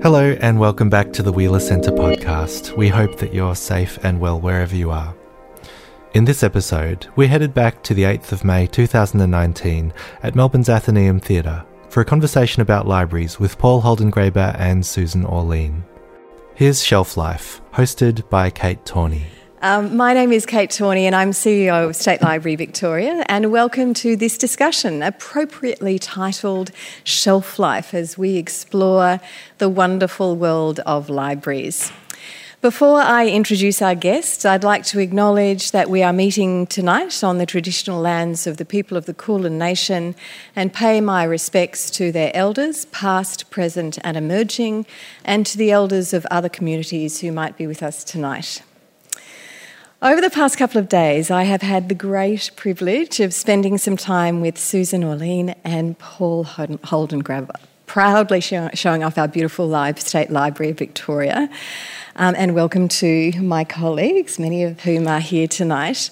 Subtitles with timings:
[0.00, 2.76] Hello, and welcome back to the Wheeler Centre podcast.
[2.76, 5.12] We hope that you're safe and well wherever you are.
[6.14, 9.92] In this episode, we're headed back to the 8th of May 2019
[10.22, 15.26] at Melbourne's Athenaeum Theatre for a conversation about libraries with Paul Holden Holdengräber and Susan
[15.26, 15.84] Orlean.
[16.54, 19.26] Here's Shelf Life, hosted by Kate Torney.
[19.60, 23.24] Um, my name is Kate Torney, and I'm CEO of State Library Victoria.
[23.28, 26.70] And welcome to this discussion, appropriately titled
[27.02, 29.18] Shelf Life, as we explore
[29.58, 31.90] the wonderful world of libraries.
[32.60, 37.38] Before I introduce our guests, I'd like to acknowledge that we are meeting tonight on
[37.38, 40.14] the traditional lands of the people of the Kulin Nation
[40.54, 44.86] and pay my respects to their elders, past, present, and emerging,
[45.24, 48.62] and to the elders of other communities who might be with us tonight.
[50.00, 53.96] Over the past couple of days, I have had the great privilege of spending some
[53.96, 60.30] time with Susan Orlean and Paul Holdengräber, proudly show, showing off our beautiful live State
[60.30, 61.50] Library of Victoria.
[62.14, 66.10] Um, and welcome to my colleagues, many of whom are here tonight.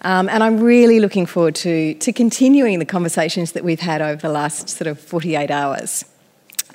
[0.00, 4.20] Um, and I'm really looking forward to, to continuing the conversations that we've had over
[4.20, 6.04] the last sort of 48 hours.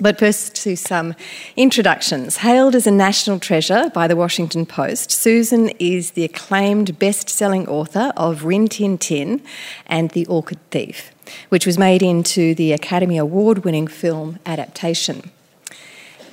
[0.00, 1.14] But first to some
[1.56, 2.38] introductions.
[2.38, 7.68] Hailed as a national treasure by the Washington Post, Susan is the acclaimed best selling
[7.68, 9.40] author of Rin Tin Tin
[9.86, 11.12] and The Orchid Thief,
[11.48, 15.30] which was made into the Academy Award winning film adaptation.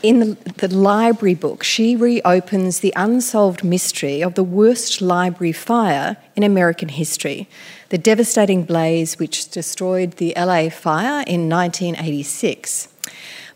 [0.01, 6.17] In the, the, library book, she reopens the unsolved mystery of the worst library fire
[6.35, 7.47] in American history,
[7.89, 12.90] the devastating blaze which destroyed the LA fire in 1986.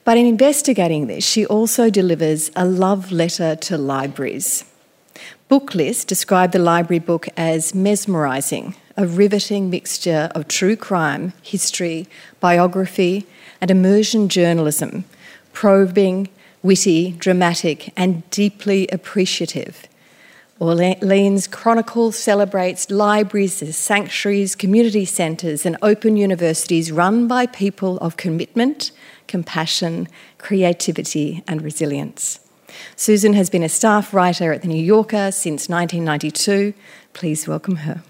[0.05, 4.63] But in investigating this, she also delivers a love letter to libraries.
[5.49, 12.07] Booklist described the library book as mesmerising, a riveting mixture of true crime, history,
[12.39, 13.25] biography,
[13.59, 15.05] and immersion journalism,
[15.53, 16.29] probing,
[16.61, 19.87] witty, dramatic, and deeply appreciative.
[20.57, 28.15] Orlean's Chronicle celebrates libraries as sanctuaries, community centres, and open universities run by people of
[28.15, 28.91] commitment,
[29.27, 30.07] compassion,
[30.37, 32.39] creativity, and resilience.
[32.95, 36.73] Susan has been a staff writer at The New Yorker since 1992.
[37.11, 38.01] Please welcome her.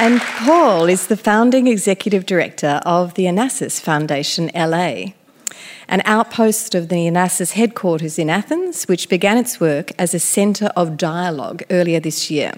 [0.00, 5.12] and Paul is the founding executive director of the Onassis Foundation LA
[5.88, 10.70] an outpost of the Onassis headquarters in Athens, which began its work as a centre
[10.76, 12.52] of dialogue earlier this year.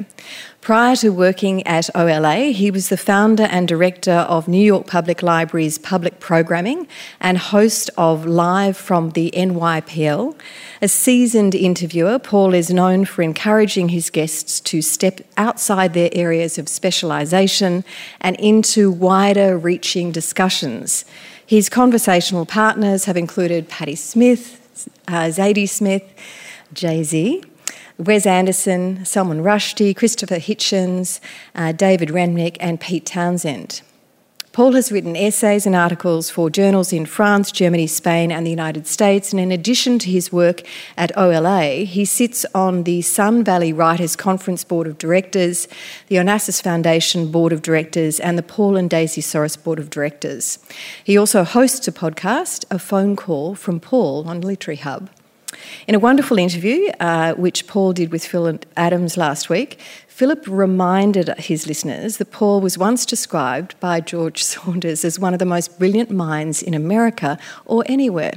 [0.60, 5.22] Prior to working at OLA, he was the founder and director of New York Public
[5.22, 6.86] Library's public programming
[7.18, 10.36] and host of Live from the NYPL.
[10.82, 16.58] A seasoned interviewer, Paul is known for encouraging his guests to step outside their areas
[16.58, 17.82] of specialisation
[18.20, 21.06] and into wider reaching discussions.
[21.50, 26.04] His conversational partners have included Patti Smith, uh, Zadie Smith,
[26.72, 27.42] Jay Z,
[27.98, 31.18] Wes Anderson, Salman Rushdie, Christopher Hitchens,
[31.56, 33.82] uh, David Remnick, and Pete Townshend.
[34.52, 38.88] Paul has written essays and articles for journals in France, Germany, Spain, and the United
[38.88, 39.30] States.
[39.30, 40.62] And in addition to his work
[40.96, 45.68] at OLA, he sits on the Sun Valley Writers Conference Board of Directors,
[46.08, 50.58] the Onassis Foundation Board of Directors, and the Paul and Daisy Soros Board of Directors.
[51.04, 55.10] He also hosts a podcast, A Phone Call from Paul on Literary Hub.
[55.86, 59.78] In a wonderful interview, uh, which Paul did with Phil Adams last week,
[60.20, 65.38] Philip reminded his listeners that Paul was once described by George Saunders as one of
[65.38, 68.32] the most brilliant minds in America or anywhere.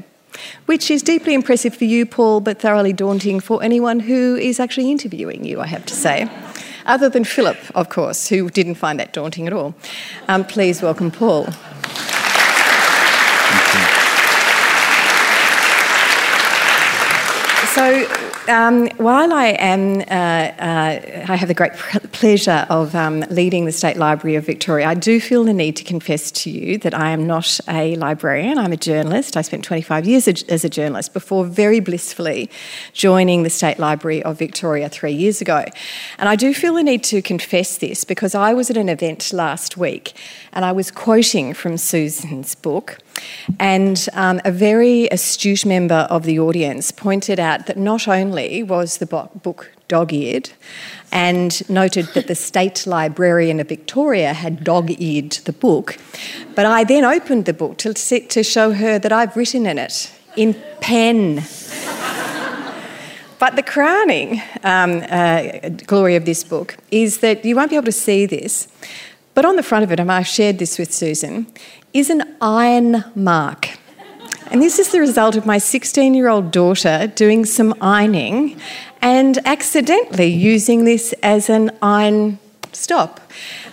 [0.66, 4.92] Which is deeply impressive for you, Paul, but thoroughly daunting for anyone who is actually
[4.92, 6.30] interviewing you, I have to say.
[6.86, 9.76] Other than Philip, of course, who didn't find that daunting at all.
[10.30, 11.52] Um, please welcome Paul.
[17.76, 21.74] So, um, while I am, uh, uh, I have the great
[22.12, 25.84] pleasure of um, leading the State Library of Victoria, I do feel the need to
[25.84, 28.58] confess to you that I am not a librarian.
[28.58, 29.38] I'm a journalist.
[29.38, 32.50] I spent 25 years as a journalist before very blissfully
[32.92, 35.64] joining the State Library of Victoria three years ago.
[36.18, 39.32] And I do feel the need to confess this because I was at an event
[39.32, 40.14] last week
[40.52, 42.98] and I was quoting from Susan's book.
[43.60, 48.33] And um, a very astute member of the audience pointed out that not only
[48.64, 50.50] was the book dog eared,
[51.12, 55.98] and noted that the State Librarian of Victoria had dog eared the book,
[56.56, 60.12] but I then opened the book to, to show her that I've written in it
[60.36, 61.44] in pen.
[63.40, 67.86] But the crowning um, uh, glory of this book is that you won't be able
[67.86, 68.70] to see this,
[69.34, 71.48] But on the front of it, and I've shared this with Susan,
[71.92, 73.70] is an iron mark.
[74.54, 78.60] And this is the result of my 16 year old daughter doing some ironing
[79.02, 82.38] and accidentally using this as an iron
[82.72, 83.20] stop.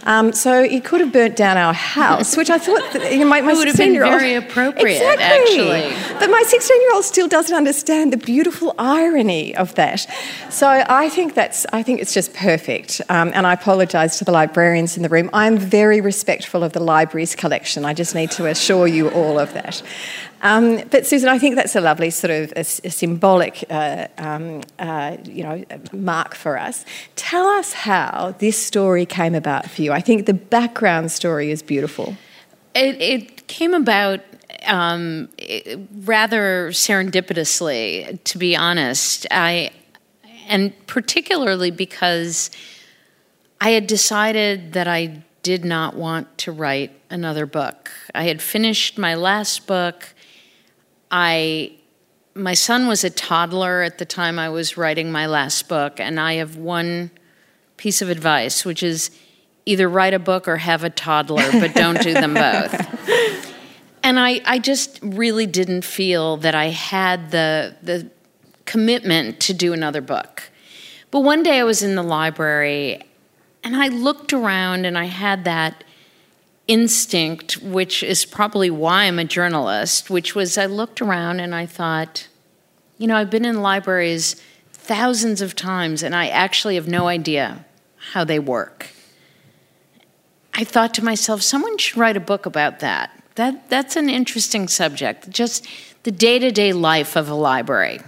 [0.05, 3.27] Um, so it could have burnt down our house, which I thought that, you know,
[3.27, 5.61] my, would have been very appropriate, exactly.
[5.61, 6.15] actually.
[6.19, 10.07] But my 16 year old still doesn't understand the beautiful irony of that.
[10.49, 13.03] So I think that's I think it's just perfect.
[13.11, 15.29] Um, and I apologise to the librarians in the room.
[15.35, 17.85] I'm very respectful of the library's collection.
[17.85, 19.83] I just need to assure you all of that.
[20.43, 24.63] Um, but Susan, I think that's a lovely sort of a, a symbolic, uh, um,
[24.79, 26.85] uh, you know, mark for us.
[27.17, 29.93] Tell us how this story came about for you.
[29.93, 32.17] I think the background story is beautiful.
[32.75, 34.21] It, it came about
[34.67, 35.29] um,
[36.05, 39.27] rather serendipitously, to be honest.
[39.31, 39.71] I,
[40.49, 42.51] and particularly because
[43.61, 47.91] I had decided that I did not want to write another book.
[48.15, 50.15] I had finished my last book.
[51.11, 51.73] I
[52.35, 56.21] my son was a toddler at the time I was writing my last book, and
[56.21, 57.11] I have one
[57.77, 59.11] piece of advice, which is
[59.67, 63.55] either write a book or have a toddler, but don't do them both.
[64.03, 68.11] And I, I just really didn't feel that I had the the
[68.65, 70.51] commitment to do another book.
[71.11, 73.03] But one day I was in the library
[73.65, 75.83] and I looked around and I had that
[76.69, 81.67] instinct, which is probably why I'm a journalist, which was I looked around and I
[81.67, 82.29] thought,
[82.99, 84.41] you know, I've been in libraries
[84.73, 87.65] thousands of times and I actually have no idea
[88.13, 88.89] how they work.
[90.55, 93.11] I thought to myself, someone should write a book about that.
[93.37, 95.31] That that's an interesting subject.
[95.31, 95.67] Just
[96.03, 98.01] the day-to-day life of a library.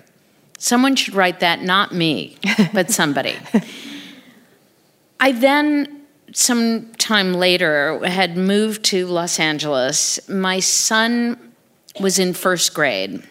[0.59, 2.37] Someone should write that, not me,
[2.73, 3.37] but somebody.
[5.21, 6.02] I then
[6.32, 10.29] some time later had moved to Los Angeles.
[10.29, 11.52] My son
[12.00, 13.23] was in first grade,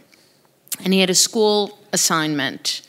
[0.84, 2.82] and he had a school assignment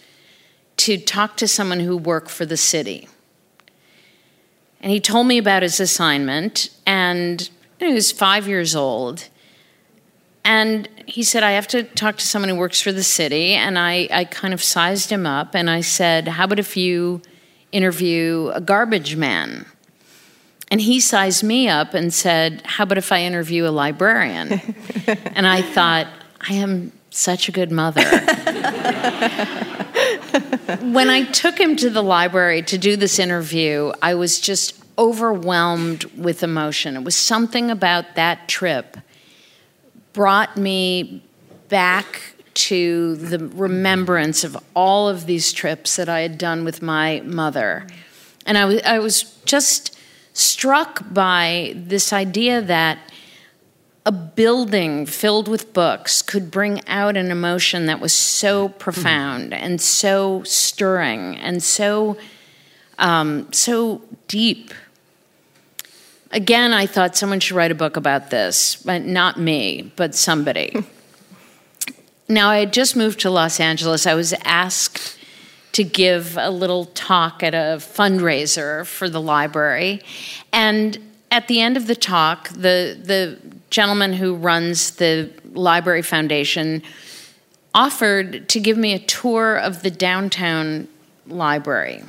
[0.79, 3.09] to talk to someone who worked for the city.
[4.81, 7.49] And he told me about his assignment, and
[7.79, 9.29] he was five years old.
[10.45, 13.53] And he said, I have to talk to someone who works for the city.
[13.53, 17.23] And I, I kind of sized him up and I said, How about if you
[17.71, 19.67] interview a garbage man?
[20.73, 24.53] And he sized me up and said, How about if I interview a librarian?
[25.07, 26.07] and I thought,
[26.41, 28.01] I am such a good mother.
[30.81, 36.05] when I took him to the library to do this interview, I was just overwhelmed
[36.17, 36.97] with emotion.
[36.97, 38.97] It was something about that trip
[40.15, 41.23] brought me
[41.69, 47.21] back to the remembrance of all of these trips that I had done with my
[47.27, 47.87] mother.
[48.47, 49.99] And I was, I was just
[50.33, 52.99] struck by this idea that
[54.05, 59.81] a building filled with books could bring out an emotion that was so profound and
[59.81, 62.17] so stirring and so
[62.99, 64.73] um, so deep.
[66.31, 70.75] Again, I thought someone should write a book about this, but not me, but somebody.
[72.29, 74.07] now, I had just moved to Los Angeles.
[74.07, 75.19] I was asked
[75.73, 80.03] to give a little talk at a fundraiser for the library.
[80.53, 80.99] And
[81.31, 83.39] at the end of the talk, the, the
[83.71, 86.83] gentleman who runs the Library Foundation
[87.75, 90.89] offered to give me a tour of the downtown
[91.27, 92.03] library.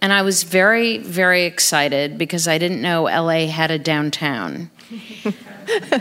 [0.00, 4.70] And I was very, very excited because I didn't know LA had a downtown.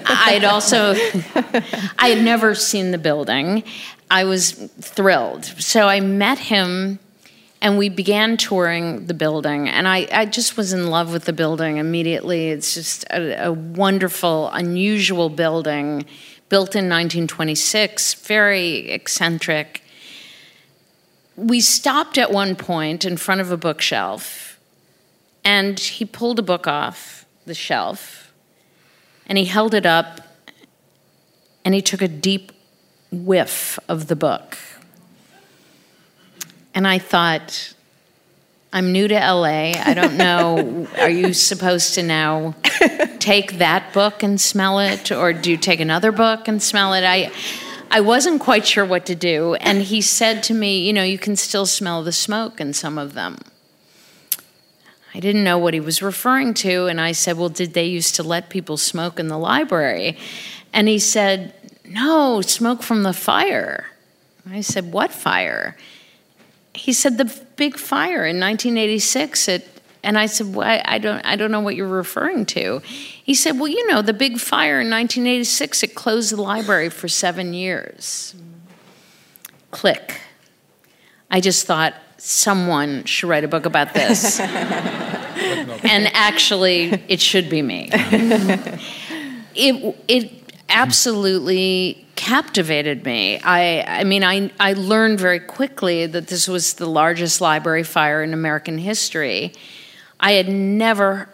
[0.05, 0.93] I'd also,
[1.97, 3.63] I had never seen the building.
[4.09, 5.45] I was thrilled.
[5.45, 6.99] So I met him
[7.61, 9.67] and we began touring the building.
[9.67, 12.49] And I, I just was in love with the building immediately.
[12.49, 16.05] It's just a, a wonderful, unusual building
[16.49, 19.81] built in 1926, very eccentric.
[21.35, 24.59] We stopped at one point in front of a bookshelf,
[25.43, 28.25] and he pulled a book off the shelf
[29.27, 30.21] and he held it up
[31.63, 32.51] and he took a deep
[33.23, 34.57] whiff of the book.
[36.73, 37.73] And I thought,
[38.73, 39.71] I'm new to LA.
[39.71, 40.87] I don't know.
[40.99, 42.55] Are you supposed to now
[43.19, 47.05] take that book and smell it, or do you take another book and smell it?
[47.05, 47.31] I,
[47.89, 49.55] I wasn't quite sure what to do.
[49.55, 52.97] And he said to me, You know, you can still smell the smoke in some
[52.97, 53.37] of them.
[55.13, 56.87] I didn't know what he was referring to.
[56.87, 60.17] And I said, Well, did they used to let people smoke in the library?
[60.73, 61.53] And he said,
[61.87, 63.87] No, smoke from the fire.
[64.49, 65.75] I said, What fire?
[66.73, 67.25] He said, The
[67.55, 69.65] big fire in 1986 at,
[70.03, 72.79] And I said, well, I, don't, I don't know what you're referring to.
[72.79, 77.07] He said, Well, you know, the big fire in 1986, it closed the library for
[77.07, 78.35] seven years.
[79.71, 80.21] Click.
[81.29, 84.39] I just thought someone should write a book about this.
[84.39, 87.89] and actually, it should be me.
[89.53, 93.39] it, it absolutely captivated me.
[93.41, 98.23] I, I mean, I, I learned very quickly that this was the largest library fire
[98.23, 99.53] in American history.
[100.19, 101.29] I had never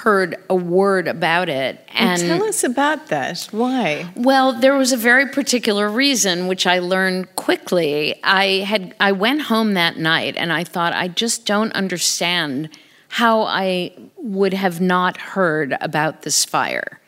[0.00, 1.86] heard a word about it.
[1.94, 3.48] And, and, tell us about that.
[3.50, 4.10] Why?
[4.16, 8.14] Well, there was a very particular reason which I learned quickly.
[8.24, 12.70] I had I went home that night and I thought I just don't understand
[13.08, 16.99] how I would have not heard about this fire.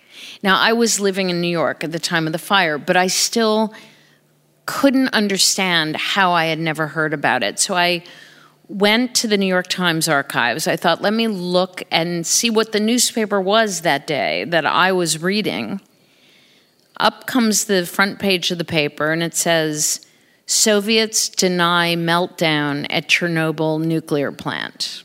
[0.42, 3.06] Now, I was living in New York at the time of the fire, but I
[3.06, 3.72] still
[4.66, 7.58] couldn't understand how I had never heard about it.
[7.58, 8.04] So I
[8.68, 10.66] went to the New York Times archives.
[10.66, 14.92] I thought, let me look and see what the newspaper was that day that I
[14.92, 15.80] was reading.
[16.98, 20.06] Up comes the front page of the paper, and it says
[20.46, 25.02] Soviets deny meltdown at Chernobyl nuclear plant.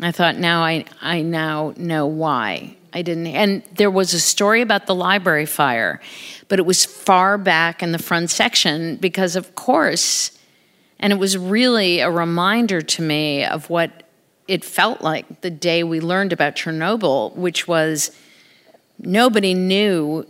[0.00, 2.77] I thought, now I, I now know why.
[2.92, 6.00] I didn't, and there was a story about the library fire,
[6.48, 10.38] but it was far back in the front section because, of course,
[10.98, 14.04] and it was really a reminder to me of what
[14.48, 18.10] it felt like the day we learned about Chernobyl, which was
[18.98, 20.26] nobody knew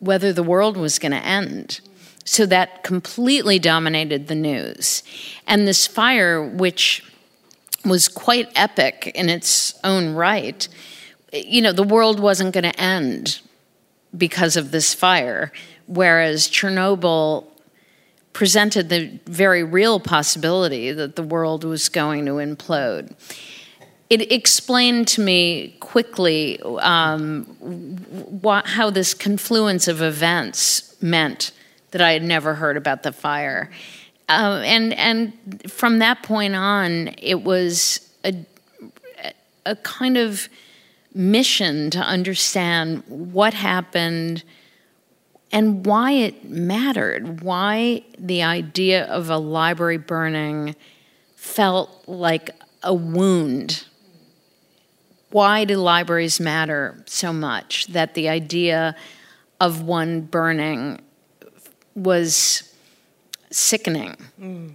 [0.00, 1.80] whether the world was going to end.
[2.24, 5.02] So that completely dominated the news.
[5.46, 7.04] And this fire, which
[7.84, 10.66] was quite epic in its own right,
[11.32, 13.40] you know, the world wasn't going to end
[14.16, 15.52] because of this fire,
[15.86, 17.46] whereas Chernobyl
[18.32, 23.12] presented the very real possibility that the world was going to implode.
[24.10, 27.44] It explained to me quickly um,
[28.40, 31.52] what, how this confluence of events meant
[31.90, 33.70] that I had never heard about the fire.
[34.28, 35.32] Uh, and, and
[35.70, 38.34] from that point on, it was a,
[39.66, 40.48] a kind of
[41.14, 44.44] mission to understand what happened
[45.50, 50.76] and why it mattered, why the idea of a library burning
[51.36, 52.50] felt like
[52.82, 53.86] a wound.
[55.30, 58.94] Why do libraries matter so much that the idea
[59.60, 61.00] of one burning
[61.94, 62.74] was
[63.50, 64.16] sickening?
[64.40, 64.72] Mm.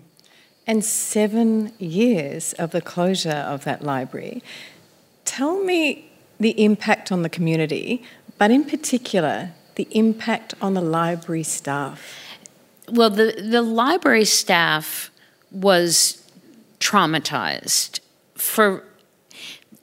[0.66, 4.42] And seven years of the closure of that library.
[5.26, 6.13] Tell me
[6.44, 8.04] the impact on the community,
[8.38, 12.20] but in particular, the impact on the library staff?
[12.90, 15.10] Well, the, the library staff
[15.52, 16.24] was
[16.80, 18.00] traumatized.
[18.36, 18.84] For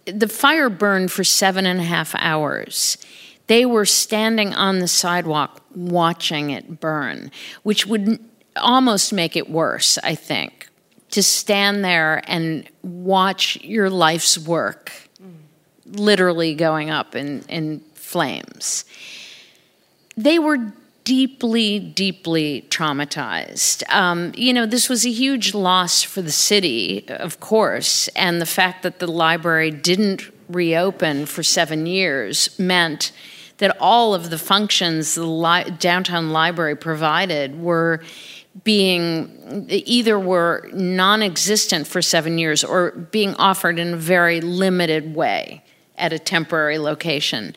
[0.05, 2.99] the fire burned for seven and a half hours.
[3.47, 7.31] They were standing on the sidewalk watching it burn,
[7.62, 8.19] which would
[8.57, 10.69] almost make it worse, I think,
[11.11, 15.10] to stand there and watch your life's work.
[15.92, 18.85] Literally going up in, in flames
[20.23, 20.73] they were
[21.04, 23.82] deeply, deeply traumatized.
[23.92, 28.47] Um, you know, this was a huge loss for the city, of course, and the
[28.47, 33.12] fact that the library didn't reopen for seven years meant
[33.59, 38.02] that all of the functions the li- downtown library provided were
[38.64, 45.62] being either were non-existent for seven years or being offered in a very limited way
[46.00, 47.54] at a temporary location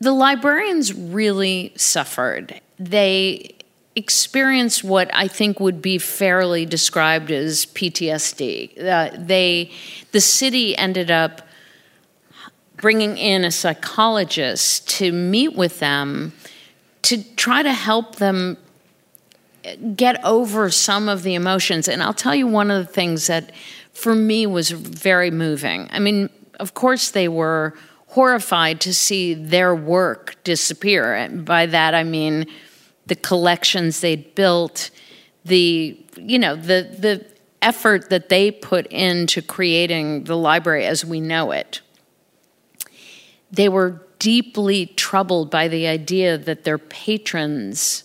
[0.00, 2.60] the librarians really suffered.
[2.78, 3.54] They
[3.96, 8.80] experienced what I think would be fairly described as PTSD.
[8.80, 9.72] Uh, they,
[10.12, 11.42] the city ended up
[12.76, 16.32] bringing in a psychologist to meet with them
[17.02, 18.56] to try to help them
[19.96, 21.88] get over some of the emotions.
[21.88, 23.50] And I'll tell you one of the things that
[23.92, 25.88] for me was very moving.
[25.90, 27.74] I mean, of course, they were
[28.08, 31.14] horrified to see their work disappear.
[31.14, 32.46] And by that I mean
[33.06, 34.90] the collections they'd built,
[35.44, 37.26] the you know the the
[37.60, 41.80] effort that they put into creating the library as we know it.
[43.50, 48.04] They were deeply troubled by the idea that their patrons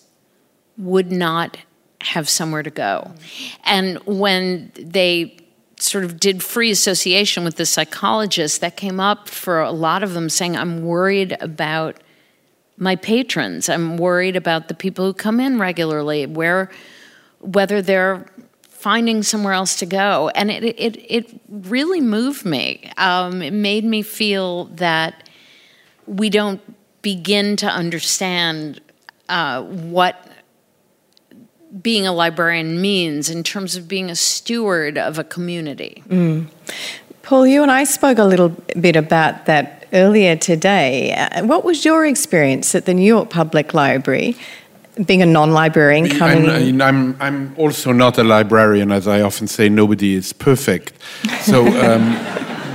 [0.78, 1.58] would not
[2.02, 3.12] have somewhere to go.
[3.64, 5.38] And when they
[5.84, 10.14] sort of did free association with the psychologist, that came up for a lot of
[10.14, 11.98] them saying, I'm worried about
[12.78, 13.70] my patrons.
[13.70, 16.72] I'm worried about the people who come in regularly, where
[17.40, 18.26] whether they're
[18.70, 22.92] finding somewhere else to go, and it it it really moved me.
[22.98, 25.30] Um, it made me feel that
[26.08, 26.62] we don't
[27.02, 28.82] begin to understand
[29.30, 30.28] uh, what
[31.82, 36.04] being a librarian means in terms of being a steward of a community.
[36.08, 36.48] Mm.
[37.24, 38.50] Paul, you and I spoke a little
[38.80, 41.14] bit about that earlier today.
[41.14, 44.36] Uh, what was your experience at the New York Public Library?
[45.06, 49.68] Being a non-librarian coming I'm, I'm, I'm also not a librarian, as I often say.
[49.68, 50.94] Nobody is perfect.
[51.42, 52.14] So, um,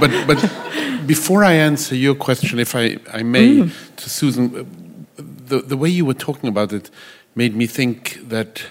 [0.01, 3.97] but but before I answer your question, if I, I may, mm.
[3.97, 6.91] to Susan, the the way you were talking about it
[7.37, 8.65] made me think that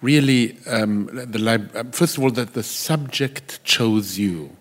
[0.00, 4.56] really, um, the first of all, that the subject chose you.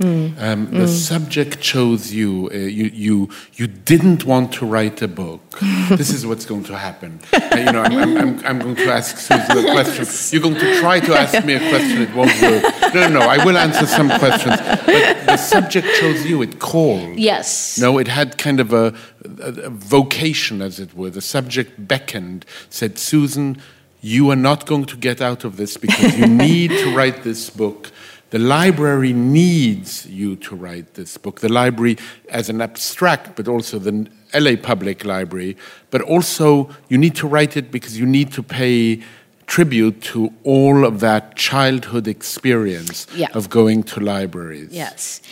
[0.00, 0.40] Mm.
[0.40, 0.88] Um, the mm.
[0.88, 2.48] subject chose you.
[2.54, 2.84] Uh, you.
[2.94, 5.40] You you didn't want to write a book.
[5.90, 7.18] this is what's going to happen.
[7.32, 10.06] Uh, you know, I'm, I'm, I'm, going to ask Susan a question.
[10.30, 12.02] You're going to try to ask me a question.
[12.02, 12.62] It won't work.
[12.94, 13.20] No, no, no.
[13.20, 14.56] I will answer some questions.
[14.86, 16.42] But the subject chose you.
[16.42, 17.18] It called.
[17.18, 17.76] Yes.
[17.76, 18.94] No, it had kind of a,
[19.40, 21.10] a, a vocation, as it were.
[21.10, 23.60] The subject beckoned, said, Susan
[24.00, 27.50] you are not going to get out of this because you need to write this
[27.50, 27.90] book.
[28.30, 31.40] The library needs you to write this book.
[31.40, 31.96] The library
[32.28, 35.56] as an abstract, but also the LA Public Library,
[35.90, 39.02] but also you need to write it because you need to pay
[39.46, 43.28] tribute to all of that childhood experience yeah.
[43.32, 44.70] of going to libraries.
[44.70, 45.22] Yes.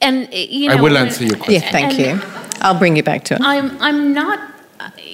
[0.00, 1.62] And eh, you know, I will answer your question.
[1.62, 2.18] Yeah, thank you.
[2.62, 3.40] I'll bring you back to it.
[3.42, 4.55] I'm I'm not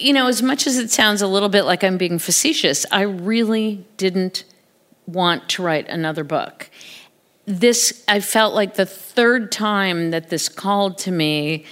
[0.03, 3.03] you know, as much as it sounds a little bit like I'm being facetious, I
[3.03, 4.45] really didn't
[5.07, 6.71] want to write another book.
[7.47, 11.65] This, I felt like the third time that this called to me,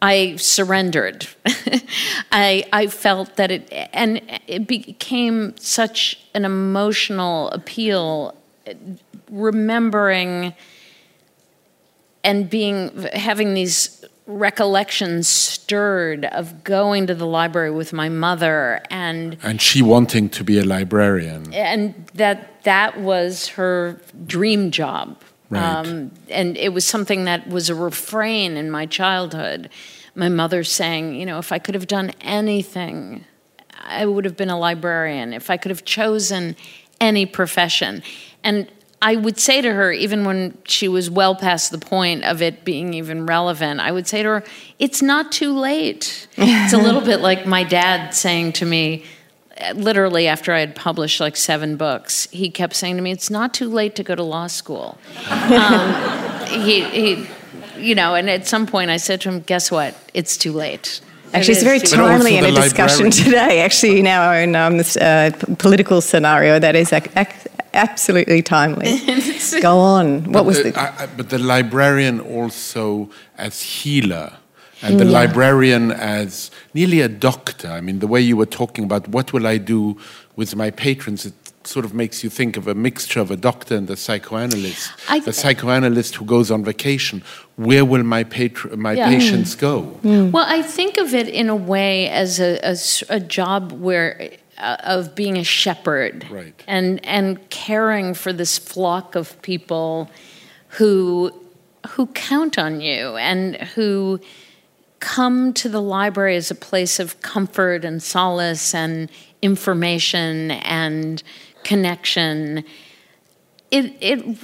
[0.00, 1.26] I surrendered.
[2.32, 8.36] I, I felt that it, and it became such an emotional appeal,
[9.30, 10.54] remembering
[12.22, 19.36] and being, having these recollections stirred of going to the library with my mother and
[19.42, 21.52] and she wanting to be a librarian.
[21.54, 25.20] And that that was her dream job.
[25.48, 25.62] Right.
[25.62, 29.70] Um, and it was something that was a refrain in my childhood.
[30.16, 33.24] My mother saying you know if i could have done anything
[33.84, 35.32] i would have been a librarian.
[35.32, 36.56] If i could have chosen
[37.00, 38.02] any profession.
[38.42, 38.70] And
[39.06, 42.64] I would say to her, even when she was well past the point of it
[42.64, 44.44] being even relevant, I would say to her,
[44.80, 46.26] It's not too late.
[46.36, 49.04] it's a little bit like my dad saying to me,
[49.76, 53.54] literally after I had published like seven books, he kept saying to me, It's not
[53.54, 54.98] too late to go to law school.
[55.30, 57.26] um, he, he,
[57.78, 59.94] you know, and at some point I said to him, Guess what?
[60.14, 61.00] It's too late.
[61.32, 63.60] Actually, it's very timely in a discussion today.
[63.60, 67.45] Actually, in our own um, this, uh, political scenario, that is ac- ac-
[67.76, 69.00] absolutely timely.
[69.60, 70.24] Go on.
[70.24, 70.70] What but was the?
[70.70, 70.80] the...
[70.80, 74.32] I, but the librarian also as healer.
[74.82, 75.12] And the yeah.
[75.20, 77.68] librarian as nearly a doctor.
[77.68, 79.96] I mean, the way you were talking about what will I do
[80.36, 81.32] with my patrons, it
[81.66, 84.92] sort of makes you think of a mixture of a doctor and a psychoanalyst.
[85.08, 87.22] I, the psychoanalyst who goes on vacation,
[87.56, 89.08] where will my patr- my yeah.
[89.08, 89.98] patients go?
[90.02, 90.30] Mm.
[90.30, 94.76] Well, I think of it in a way as a, as a job where Uh,
[94.84, 96.64] of being a shepherd right.
[96.66, 100.10] and and caring for this flock of people
[100.68, 101.30] who
[101.88, 104.18] who count on you and who
[105.00, 109.10] come to the library as a place of comfort and solace and
[109.42, 111.22] information and
[111.62, 112.64] connection.
[113.70, 114.38] It it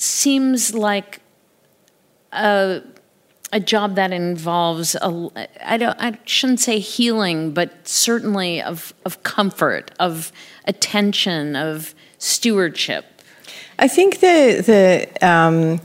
[0.00, 1.20] seems like
[2.32, 2.80] a
[3.52, 5.30] a job that involves a
[5.64, 10.32] I don't I shouldn't say healing, but certainly of of comfort, of
[10.66, 13.04] attention, of stewardship.
[13.78, 15.80] I think the the um,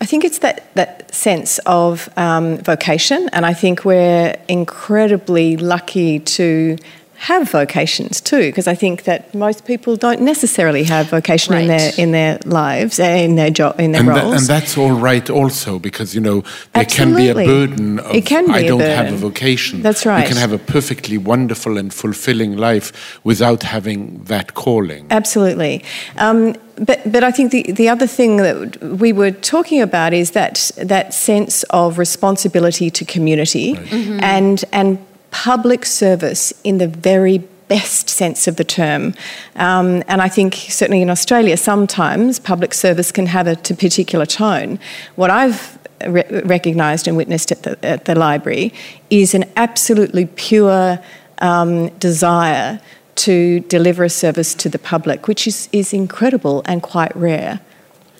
[0.00, 6.20] I think it's that that sense of um, vocation, and I think we're incredibly lucky
[6.20, 6.76] to
[7.18, 11.62] have vocations too, because I think that most people don't necessarily have vocation right.
[11.62, 14.34] in their in their lives, eh, in their job, in their and roles.
[14.36, 16.42] and that's all right, also, because you know
[16.74, 17.24] there Absolutely.
[17.24, 19.82] can be a burden of it can be I don't a have a vocation.
[19.82, 20.22] That's right.
[20.22, 25.08] You can have a perfectly wonderful and fulfilling life without having that calling.
[25.10, 25.84] Absolutely.
[26.18, 30.30] Um, but but I think the, the other thing that we were talking about is
[30.32, 33.86] that that sense of responsibility to community right.
[33.86, 34.20] mm-hmm.
[34.22, 34.98] and and
[35.30, 37.38] public service in the very
[37.68, 39.14] best sense of the term.
[39.56, 44.78] Um, and I think certainly in Australia, sometimes public service can have a particular tone.
[45.16, 48.72] What I've re- recognised and witnessed at the, at the, library
[49.10, 50.98] is an absolutely pure
[51.38, 52.80] um, desire
[53.16, 57.60] to deliver a service to the public, which is, is incredible and quite rare,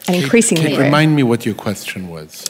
[0.07, 0.85] and increasingly Can rare.
[0.87, 2.45] remind me what your question was?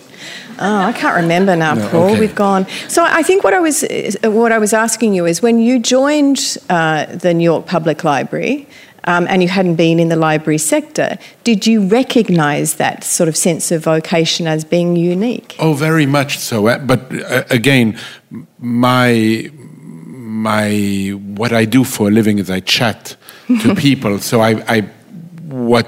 [0.60, 2.10] Oh, I can't remember now, No, Paul.
[2.10, 2.20] okay.
[2.20, 2.66] We've gone.
[2.88, 3.84] So I think what I was
[4.24, 8.66] what I was asking you is when you joined uh, the New York Public Library.
[9.04, 11.16] Um, and you hadn't been in the library sector.
[11.42, 15.56] Did you recognise that sort of sense of vocation as being unique?
[15.58, 16.66] Oh, very much so.
[16.66, 17.96] Uh, But uh, again,
[18.58, 19.50] my
[20.18, 23.16] my what I do for a living is I chat
[23.62, 24.18] to people.
[24.18, 24.80] So I, I
[25.48, 25.86] what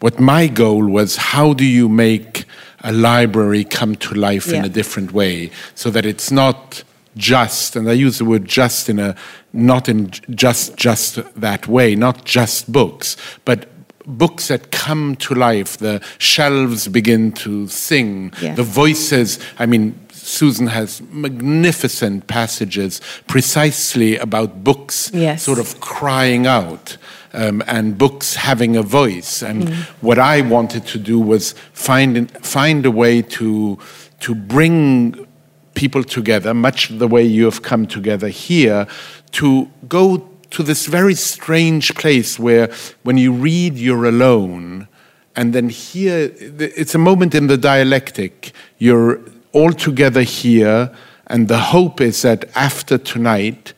[0.00, 2.44] what my goal was how do you make
[2.82, 6.82] a library come to life in a different way so that it's not
[7.16, 9.14] just and I use the word just in a
[9.52, 13.68] not in just just that way, not just books, but
[14.06, 15.76] books that come to life.
[15.76, 18.32] The shelves begin to sing.
[18.40, 18.54] Yeah.
[18.54, 19.38] The voices.
[19.58, 25.42] I mean, Susan has magnificent passages precisely about books Yes.
[25.42, 26.96] sort of crying out
[27.34, 29.42] um, and books having a voice.
[29.42, 29.74] And Mm.
[30.00, 33.78] what I wanted to do was find find a way to
[34.20, 35.26] to bring
[35.74, 38.86] people together, much the way you have come together here,
[39.32, 42.68] to go to this very strange place where
[43.04, 44.86] when you read, you're alone.
[45.34, 48.52] And then here, it's a moment in the dialectic.
[48.78, 49.18] You're
[49.52, 50.90] all together here,
[51.26, 53.72] and the hope is that after tonight,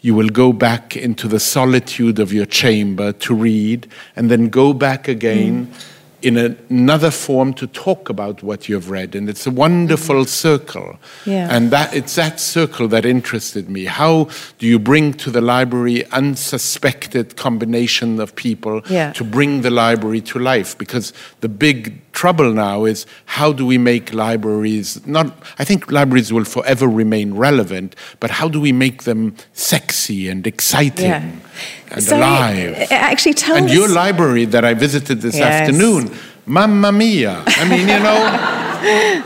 [0.00, 4.72] you will go back into the solitude of your chamber to read, and then go
[4.72, 5.84] back again mm.
[6.26, 9.14] In another form to talk about what you've read.
[9.14, 10.24] And it's a wonderful mm-hmm.
[10.24, 10.98] circle.
[11.24, 11.46] Yeah.
[11.48, 13.84] And that it's that circle that interested me.
[13.84, 19.12] How do you bring to the library unsuspected combination of people Yeah.
[19.12, 20.76] to bring the library to life?
[20.76, 21.12] Because
[21.42, 25.26] the big trouble now is how do we make libraries not
[25.58, 30.44] I think libraries will forever remain relevant, but how do we make them sexy and
[30.46, 31.30] exciting Yeah.
[31.96, 32.74] And So, alive?
[32.90, 35.44] uh, Actually, tell and your library that I visited this Yes.
[35.60, 36.10] afternoon,
[36.46, 37.42] mamma mia.
[37.46, 38.20] I mean, you know,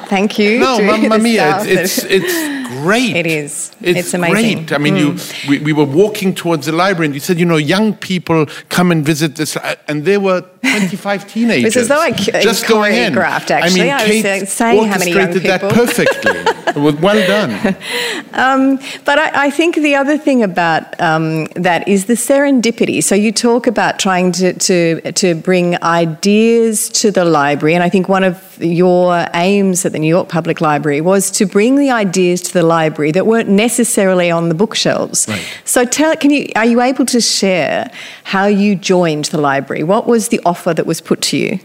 [0.06, 0.58] Thank you.
[0.58, 1.62] no, mamma mia.
[1.62, 3.16] It's, it's, it's great.
[3.16, 3.72] It is.
[3.80, 4.58] It's, It's amazing.
[4.58, 4.66] Mm.
[4.66, 4.72] great.
[4.72, 5.16] I mean, you,
[5.48, 8.90] we, we were walking towards the library and you said, you know, young people come
[8.92, 11.64] and visit this, uh, and there were 25 teenagers.
[11.64, 13.12] It's as though I just going in.
[13.12, 13.90] choreographed, I mean, actually.
[13.90, 16.56] I was, Kate uh, saying how many young orchestrated that perfectly.
[16.76, 17.76] Well done.
[19.04, 23.02] But I, I think the other thing about um, that is the serendipity.
[23.02, 27.88] So you talk about trying to, to to bring ideas to the library, and I
[27.88, 31.90] think one of your aims at the New York Public Library was to bring the
[31.90, 35.26] ideas to the library that weren't necessarily on the bookshelves.
[35.28, 35.60] Right.
[35.64, 37.90] So tell, can you are you able to share
[38.24, 39.82] how you joined the library?
[39.82, 41.58] What was the offer that was put to you?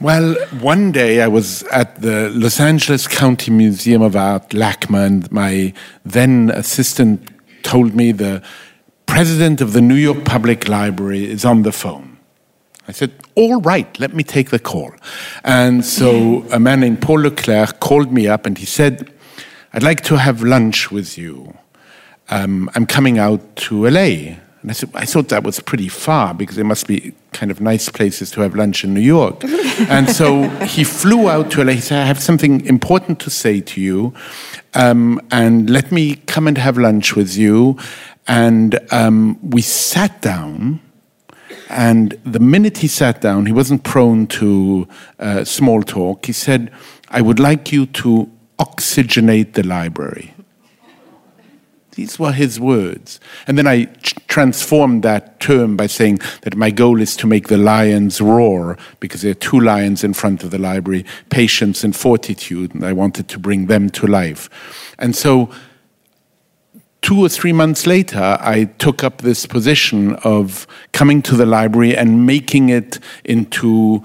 [0.00, 5.30] Well, one day I was at the Los Angeles County Museum of Art, LACMA, and
[5.30, 5.74] my
[6.06, 7.28] then assistant
[7.62, 8.42] told me the
[9.04, 12.09] president of the New York Public Library is on the phone.
[12.90, 14.92] I said, All right, let me take the call.
[15.44, 19.10] And so a man named Paul Leclerc called me up and he said,
[19.72, 21.56] I'd like to have lunch with you.
[22.30, 24.36] Um, I'm coming out to LA.
[24.62, 27.60] And I said, I thought that was pretty far because there must be kind of
[27.60, 29.42] nice places to have lunch in New York.
[29.88, 31.72] and so he flew out to LA.
[31.74, 34.12] He said, I have something important to say to you.
[34.74, 37.78] Um, and let me come and have lunch with you.
[38.26, 40.80] And um, we sat down.
[41.70, 44.88] And the minute he sat down, he wasn't prone to
[45.20, 46.26] uh, small talk.
[46.26, 46.72] He said,
[47.08, 48.28] I would like you to
[48.58, 50.34] oxygenate the library.
[51.92, 53.20] These were his words.
[53.46, 53.84] And then I
[54.26, 59.22] transformed that term by saying that my goal is to make the lions roar because
[59.22, 63.28] there are two lions in front of the library patience and fortitude, and I wanted
[63.28, 64.50] to bring them to life.
[64.98, 65.50] And so
[67.02, 71.96] two or three months later, I took up this position of coming to the library
[71.96, 74.02] and making it into,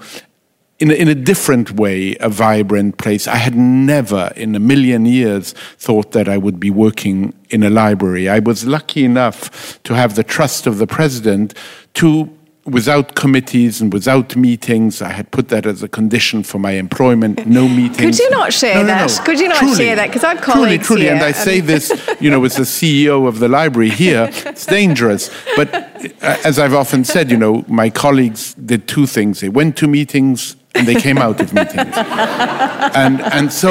[0.78, 3.26] in a, in a different way, a vibrant place.
[3.26, 7.70] I had never in a million years thought that I would be working in a
[7.70, 8.28] library.
[8.28, 11.54] I was lucky enough to have the trust of the president
[11.94, 12.30] to.
[12.66, 17.46] Without committees and without meetings, I had put that as a condition for my employment.
[17.46, 17.96] No meetings.
[17.96, 19.08] Could you not share No, no, that?
[19.18, 19.24] no.
[19.24, 19.76] Could you not Truly.
[19.76, 20.12] share that?
[20.12, 23.26] 'Cause I've Truly, colleagues truly, here, and I say this, you know, as the CEO
[23.28, 25.30] of the library here, it's dangerous.
[25.54, 29.38] But uh, as I've often said, you know, my colleagues did two things.
[29.40, 31.94] They went to meetings and they came out of meetings.
[31.96, 33.70] And, and so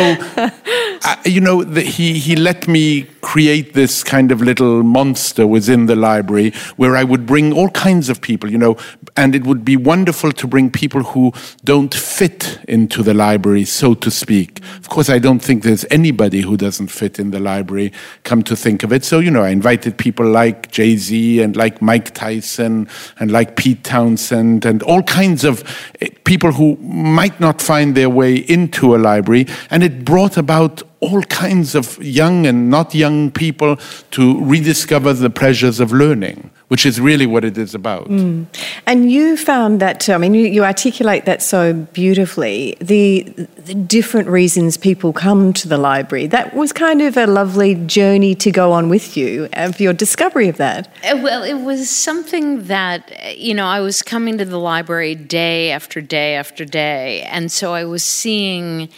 [1.05, 5.85] I, you know, the, he, he let me create this kind of little monster within
[5.85, 8.75] the library where I would bring all kinds of people, you know,
[9.15, 11.31] and it would be wonderful to bring people who
[11.63, 14.61] don't fit into the library, so to speak.
[14.77, 18.55] Of course, I don't think there's anybody who doesn't fit in the library, come to
[18.55, 19.05] think of it.
[19.05, 22.89] So, you know, I invited people like Jay Z and like Mike Tyson
[23.19, 25.63] and like Pete Townshend and all kinds of
[26.01, 29.45] eh, people who might not find their way into a library.
[29.69, 33.77] And it brought about all kinds of young and not young people
[34.11, 38.07] to rediscover the pleasures of learning, which is really what it is about.
[38.07, 38.45] Mm.
[38.85, 43.23] And you found that, I mean, you, you articulate that so beautifully, the,
[43.57, 46.27] the, different reasons people come to the library.
[46.27, 50.47] That was kind of a lovely journey to go on with you, of your discovery
[50.47, 50.87] of that.
[51.03, 55.71] Uh, well, it was something that, you know, I was coming to the library day
[55.71, 57.21] after day after day.
[57.23, 58.89] And so I was seeing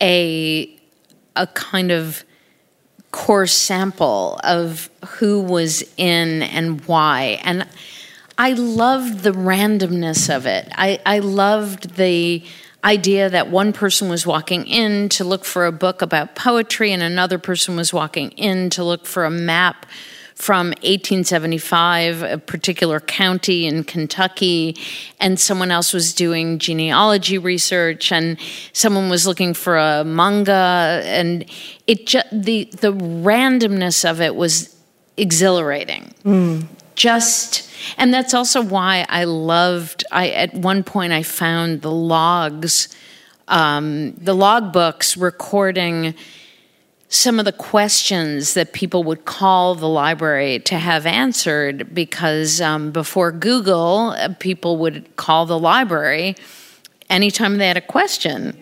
[0.00, 0.73] a
[1.36, 2.24] a kind of
[3.10, 7.40] core sample of who was in and why.
[7.44, 7.66] And
[8.36, 10.68] I loved the randomness of it.
[10.72, 12.44] I, I loved the
[12.82, 17.02] idea that one person was walking in to look for a book about poetry and
[17.02, 19.86] another person was walking in to look for a map
[20.34, 24.76] from 1875, a particular county in Kentucky,
[25.20, 28.36] and someone else was doing genealogy research, and
[28.72, 31.44] someone was looking for a manga, and
[31.86, 34.74] it just the the randomness of it was
[35.16, 36.12] exhilarating.
[36.24, 36.66] Mm.
[36.96, 40.04] Just and that's also why I loved.
[40.10, 42.88] I at one point I found the logs,
[43.46, 46.14] um, the log books recording
[47.08, 52.90] some of the questions that people would call the library to have answered because um,
[52.90, 56.34] before Google, uh, people would call the library
[57.08, 58.56] anytime they had a question.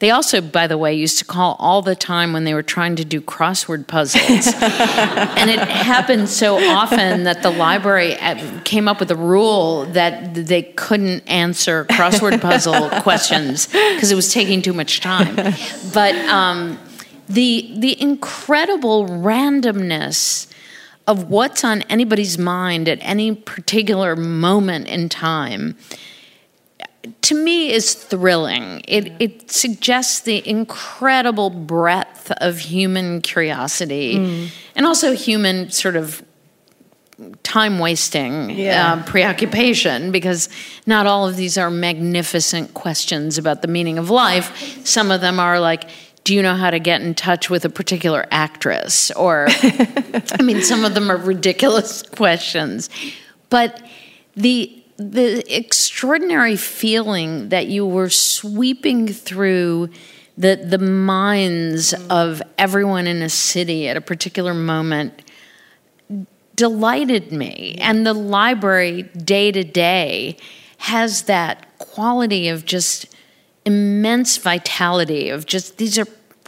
[0.00, 2.96] They also, by the way, used to call all the time when they were trying
[2.96, 4.46] to do crossword puzzles.
[4.62, 10.32] and it happened so often that the library uh, came up with a rule that
[10.32, 15.36] they couldn't answer crossword puzzle questions because it was taking too much time.
[15.92, 16.78] But um,
[17.30, 20.52] the the incredible randomness
[21.06, 25.76] of what's on anybody's mind at any particular moment in time
[27.22, 28.82] to me is thrilling.
[28.86, 34.50] It, it suggests the incredible breadth of human curiosity mm.
[34.76, 36.22] and also human sort of
[37.42, 38.94] time wasting yeah.
[38.94, 40.48] uh, preoccupation because
[40.86, 44.86] not all of these are magnificent questions about the meaning of life.
[44.86, 45.88] Some of them are like,
[46.24, 49.10] do you know how to get in touch with a particular actress?
[49.12, 52.90] Or, I mean, some of them are ridiculous questions.
[53.48, 53.82] But
[54.36, 59.88] the the extraordinary feeling that you were sweeping through
[60.36, 65.22] the the minds of everyone in a city at a particular moment
[66.54, 67.76] delighted me.
[67.80, 70.36] And the library day to day
[70.76, 73.06] has that quality of just
[73.64, 76.06] immense vitality of just these are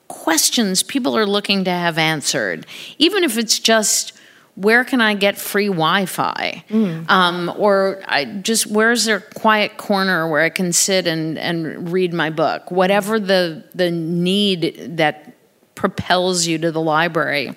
[0.08, 2.66] questions people are looking to have answered,
[2.98, 4.12] even if it's just
[4.54, 7.10] where can I get free Wi-Fi, mm.
[7.10, 11.90] um, or I just where's there a quiet corner where I can sit and, and
[11.90, 15.34] read my book, whatever the the need that
[15.74, 17.54] propels you to the library.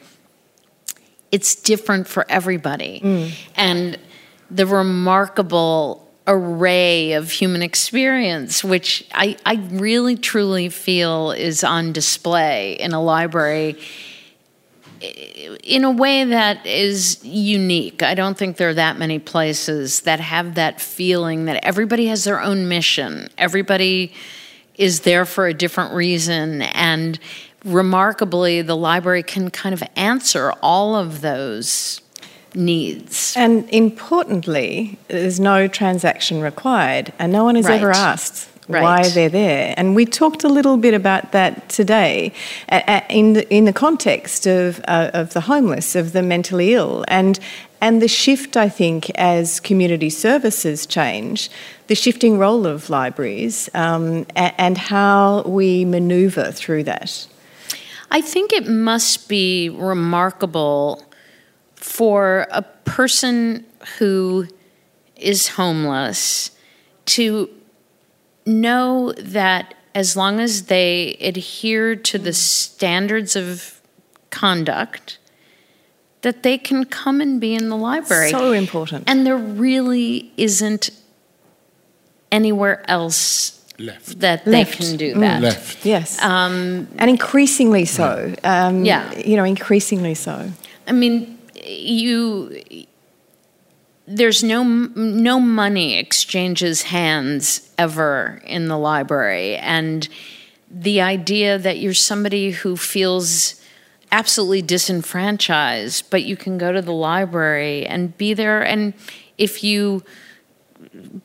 [1.32, 3.34] It's different for everybody, mm.
[3.58, 4.00] and
[4.50, 12.74] the remarkable array of human experience, which I, I really truly feel is on display
[12.74, 13.78] in a library
[15.64, 18.02] in a way that is unique.
[18.02, 22.24] I don't think there are that many places that have that feeling that everybody has
[22.24, 23.30] their own mission.
[23.38, 24.14] Everybody
[24.76, 26.62] is there for a different reason.
[26.62, 27.20] And
[27.64, 32.02] remarkably, the library can kind of answer all of those
[32.56, 33.34] needs.
[33.36, 37.82] And importantly, there's no transaction required, and no one is right.
[37.82, 38.82] ever asked Right.
[38.82, 39.76] why they're there.
[39.78, 42.34] And we talked a little bit about that today
[43.10, 47.39] in the, in the context of, uh, of the homeless, of the mentally ill, and,
[47.80, 51.52] and the shift, I think, as community services change,
[51.86, 57.28] the shifting role of libraries um, and how we manoeuvre through that.
[58.10, 61.05] I think it must be remarkable
[61.86, 63.63] for a person
[64.00, 64.48] who
[65.15, 66.50] is homeless
[67.06, 67.48] to
[68.45, 73.80] know that as long as they adhere to the standards of
[74.32, 75.19] conduct,
[76.21, 78.32] that they can come and be in the library.
[78.32, 79.04] So important.
[79.08, 80.89] And there really isn't
[82.32, 84.19] anywhere else Left.
[84.21, 84.80] that Left.
[84.80, 85.41] they can do that.
[85.43, 85.86] Left.
[85.86, 86.21] Yes.
[86.21, 88.34] Um, and increasingly so.
[88.43, 89.15] Um, Yeah.
[89.17, 90.52] You know, increasingly so.
[90.88, 91.35] I mean,
[91.65, 92.86] you.
[94.08, 100.08] There's no no money exchanges hands ever in the library, and
[100.69, 103.62] the idea that you're somebody who feels
[104.12, 108.93] absolutely disenfranchised, but you can go to the library and be there, and
[109.38, 110.04] if you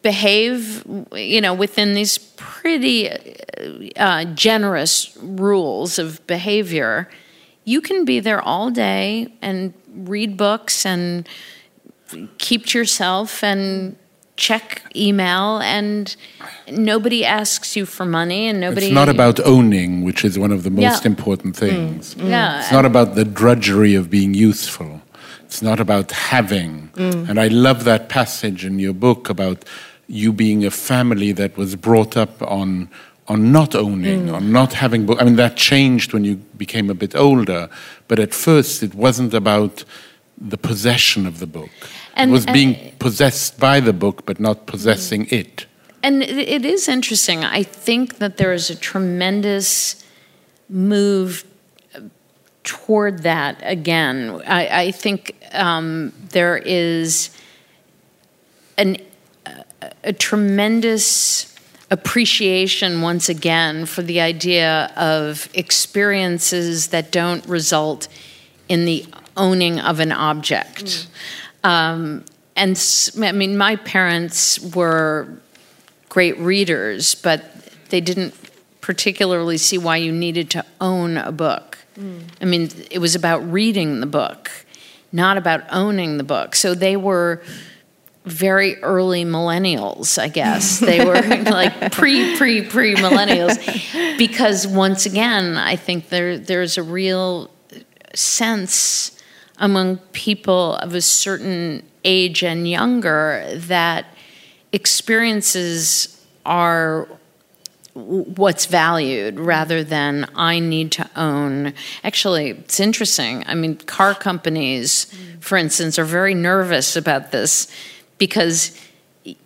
[0.02, 3.10] behave, you know, within these pretty
[3.96, 7.08] uh, generous rules of behavior,
[7.64, 11.28] you can be there all day and read books and
[12.38, 13.96] keep to yourself and
[14.36, 16.16] check email and
[16.70, 20.62] nobody asks you for money and nobody It's not about owning, which is one of
[20.62, 20.96] the most Yeah.
[21.00, 21.06] Mm.
[21.06, 22.16] important things.
[22.18, 25.02] yeah It's not about the drudgery of being useful.
[25.44, 26.90] It's not about having.
[26.96, 29.64] And I love that passage in your book about
[30.06, 32.88] you being a family that was brought up on
[33.30, 34.34] on not owning, mm.
[34.34, 35.22] on not having books.
[35.22, 37.70] I mean, that changed when you became a bit older.
[38.08, 39.84] But at first, it wasn't about
[40.36, 41.70] the possession of the book.
[42.16, 45.40] And- it was being possessed by the book, but not possessing mm.
[45.40, 45.66] it.
[46.02, 47.44] And it it is interesting.
[47.44, 50.04] I think that there is a tremendous
[50.68, 51.44] move
[51.94, 52.00] uh,
[52.62, 54.40] toward that again.
[54.46, 57.30] I, I think um, there is
[58.76, 58.96] an,
[59.44, 59.64] a,
[60.04, 61.49] a tremendous
[61.90, 68.08] appreciation once again for the idea of experiences that don't result
[68.68, 69.04] in the
[69.36, 71.08] owning of an object.
[71.64, 72.24] Um,
[72.56, 72.80] and
[73.20, 75.28] I mean, my parents were
[76.08, 77.42] great readers, but
[77.88, 78.34] they didn't
[78.80, 81.78] particularly see why you needed to own a book.
[82.40, 84.50] I mean, it was about reading the book,
[85.12, 86.54] not about owning the book.
[86.54, 87.42] So they were
[88.30, 90.78] very early millennials, I guess.
[90.78, 91.14] They were
[91.50, 93.58] like pre, pre, pre millennials.
[94.16, 97.50] Because once again, I think there there's a real
[98.14, 99.18] sense
[99.58, 104.06] among people of a certain age and younger that
[104.72, 107.08] experiences are
[107.94, 111.74] what's valued rather than I need to own.
[112.04, 113.44] Actually, it's interesting.
[113.46, 117.70] I mean, car companies, for instance, are very nervous about this
[118.20, 118.78] because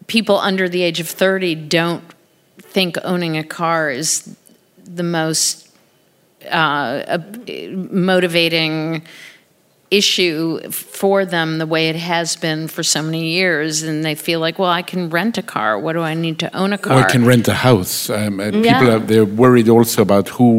[0.08, 2.04] people under the age of 30 don't
[2.58, 4.36] think owning a car is
[4.84, 5.70] the most
[6.50, 7.18] uh,
[7.70, 9.02] motivating
[10.00, 14.40] issue for them the way it has been for so many years and they feel
[14.40, 15.78] like well i can rent a car.
[15.78, 18.10] What do i need to own a car Or I can rent a house.
[18.10, 20.50] Um, uh, people are they're worried also about who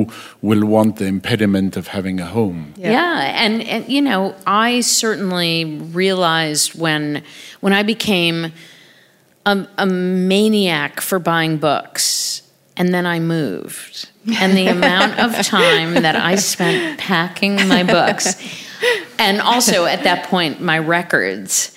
[0.41, 2.73] will want the impediment of having a home.
[2.77, 5.55] Yeah, and, and you know, I certainly
[6.01, 7.23] realized when
[7.61, 8.51] when I became
[9.45, 12.41] a, a maniac for buying books,
[12.77, 18.35] and then I moved, and the amount of time that I spent packing my books,
[19.19, 21.75] and also at that point my records,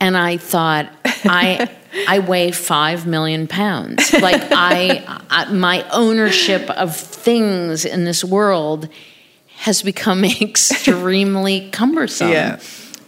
[0.00, 0.90] and I thought
[1.24, 1.68] I.
[2.06, 4.12] I weigh five million pounds.
[4.12, 8.88] Like I, I, my ownership of things in this world
[9.56, 12.30] has become extremely cumbersome.
[12.30, 12.60] Yeah.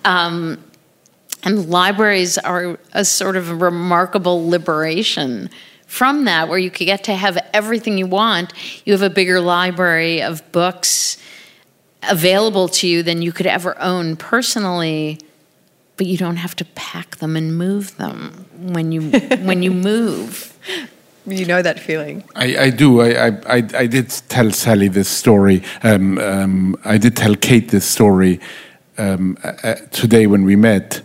[0.04, 0.58] Um,
[1.44, 5.48] And libraries are a sort of remarkable liberation
[5.86, 8.52] from that, where you could get to have everything you want.
[8.84, 11.18] You have a bigger library of books
[12.08, 15.18] available to you than you could ever own personally,
[15.96, 19.10] but you don't have to pack them and move them when you
[19.42, 20.48] when you move.
[21.24, 22.24] You know that feeling.
[22.34, 23.00] I, I do.
[23.00, 25.62] I, I, I, I did tell Sally this story.
[25.84, 28.40] Um, um, I did tell Kate this story
[28.98, 31.02] um, uh, uh, today when we met.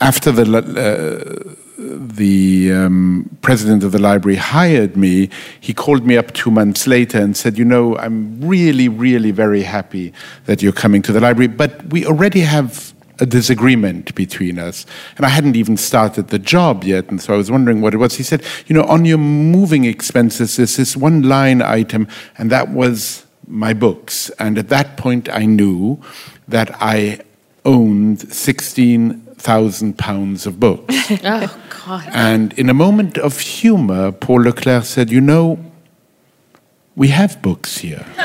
[0.00, 6.32] After the uh, the um, president of the library hired me, he called me up
[6.32, 10.12] two months later and said, "You know, I'm really, really very happy
[10.46, 14.86] that you're coming to the library, but we already have." A disagreement between us.
[15.16, 17.10] And I hadn't even started the job yet.
[17.10, 18.14] And so I was wondering what it was.
[18.14, 22.68] He said, You know, on your moving expenses, there's this one line item, and that
[22.68, 24.30] was my books.
[24.38, 26.00] And at that point, I knew
[26.46, 27.18] that I
[27.64, 28.32] owned
[29.38, 30.94] 16,000 pounds of books.
[31.24, 32.08] Oh God!
[32.12, 35.58] and in a moment of humor, Paul Leclerc said, You know,
[36.96, 38.04] we have books here.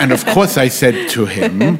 [0.00, 1.78] and of course, I said to him,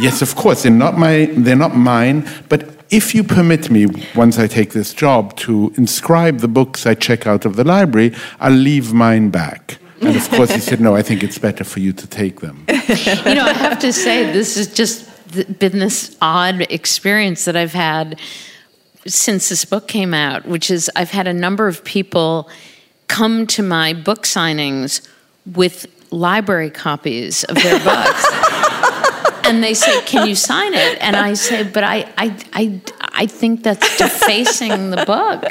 [0.00, 4.38] Yes, of course, they're not, my, they're not mine, but if you permit me, once
[4.38, 8.52] I take this job, to inscribe the books I check out of the library, I'll
[8.52, 9.78] leave mine back.
[10.00, 12.64] And of course, he said, No, I think it's better for you to take them.
[12.68, 15.11] you know, I have to say, this is just th-
[15.58, 18.18] been this odd experience that I've had
[19.06, 22.48] since this book came out, which is I've had a number of people
[23.08, 25.06] come to my book signings
[25.44, 28.26] with library copies of their books.
[29.44, 33.26] and they say, "Can you sign it?" And I say, "But I, I, I, I
[33.26, 35.44] think that's defacing the book.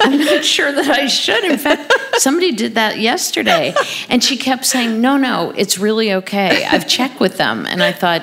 [0.00, 1.44] I'm not sure that I should.
[1.44, 3.74] In fact, somebody did that yesterday,
[4.08, 6.64] and she kept saying, "No, no, it's really okay.
[6.64, 8.22] I've checked with them." And I thought.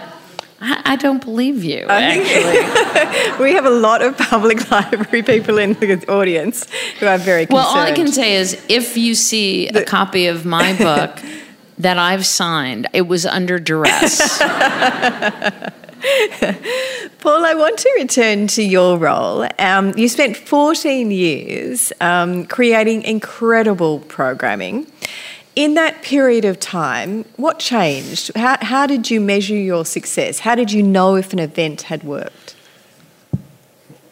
[0.59, 3.43] I, I don't believe you, actually.
[3.43, 6.65] we have a lot of public library people in the audience
[6.99, 7.65] who are very concerned.
[7.65, 11.19] Well, all I can say is if you see a copy of my book
[11.77, 14.39] that I've signed, it was under duress.
[17.19, 19.47] Paul, I want to return to your role.
[19.59, 24.87] Um, you spent 14 years um, creating incredible programming.
[25.57, 28.29] In that period of time, what changed?
[28.35, 30.37] How, how did you measure your success?
[30.37, 32.55] How did you know if an event had worked?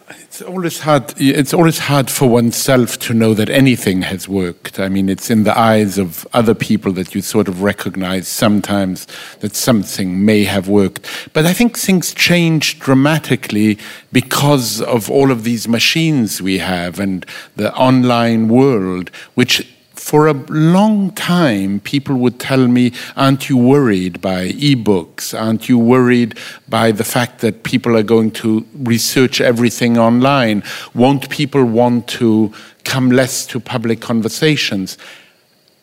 [0.09, 1.13] It's always hard.
[1.17, 4.79] It's always hard for oneself to know that anything has worked.
[4.79, 9.05] I mean, it's in the eyes of other people that you sort of recognize sometimes
[9.41, 11.29] that something may have worked.
[11.31, 13.77] But I think things change dramatically
[14.11, 17.23] because of all of these machines we have and
[17.55, 19.74] the online world, which
[20.05, 25.33] for a long time, people would tell me, Aren't you worried by ebooks?
[25.33, 26.37] Aren't you worried
[26.69, 30.61] by the fact that people are going to research everything online?
[30.93, 32.53] Won't people want to
[32.83, 34.99] come less to public conversations?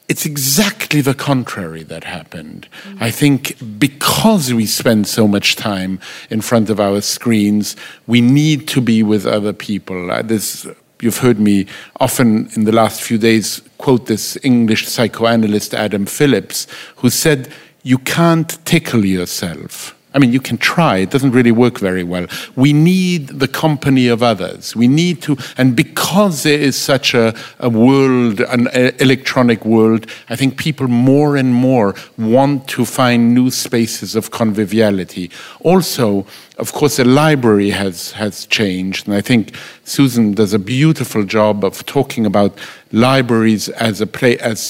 [0.09, 2.69] It's exactly the contrary that happened.
[2.85, 3.03] Mm-hmm.
[3.03, 5.99] I think because we spend so much time
[6.31, 7.75] in front of our screens,
[8.07, 10.13] we need to be with other people.
[10.13, 10.69] Uh, there's
[11.03, 11.67] You've heard me
[11.99, 17.99] often in the last few days quote this English psychoanalyst, Adam Phillips, who said, You
[17.99, 19.97] can't tickle yourself.
[20.15, 22.27] I mean, you can try, it doesn't really work very well.
[22.55, 24.77] We need the company of others.
[24.77, 28.69] We need to, and because there is such a, a world, an
[29.01, 35.31] electronic world, I think people more and more want to find new spaces of conviviality.
[35.61, 36.27] Also,
[36.59, 41.65] of course, the library has, has changed, and I think Susan does a beautiful job
[41.65, 42.59] of talking about
[42.93, 44.61] libraries as a play, as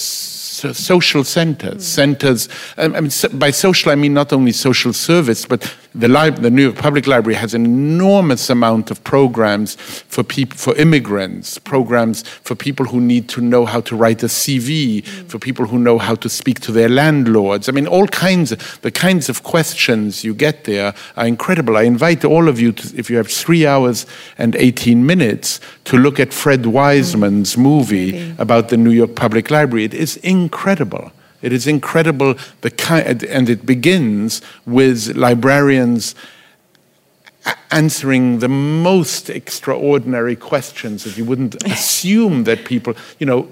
[0.73, 2.49] social centers, centers.
[2.77, 5.63] Um, I mean, by social, I mean not only social service, but
[5.95, 6.09] the,
[6.41, 11.59] the New York Public Library has an enormous amount of programs for people, for immigrants,
[11.59, 15.79] programs for people who need to know how to write a CV, for people who
[15.79, 17.69] know how to speak to their landlords.
[17.69, 21.77] I mean, all kinds, of, the kinds of questions you get there are incredible.
[21.77, 24.07] I invite all of you, to, if you have three hours
[24.39, 29.85] and 18 minutes, to look at Fred Wiseman's movie about the New York Public Library.
[29.85, 31.13] It is incredible.
[31.43, 36.15] It is incredible, the kind, and it begins with librarians
[37.71, 43.49] answering the most extraordinary questions that you wouldn't assume that people, you know,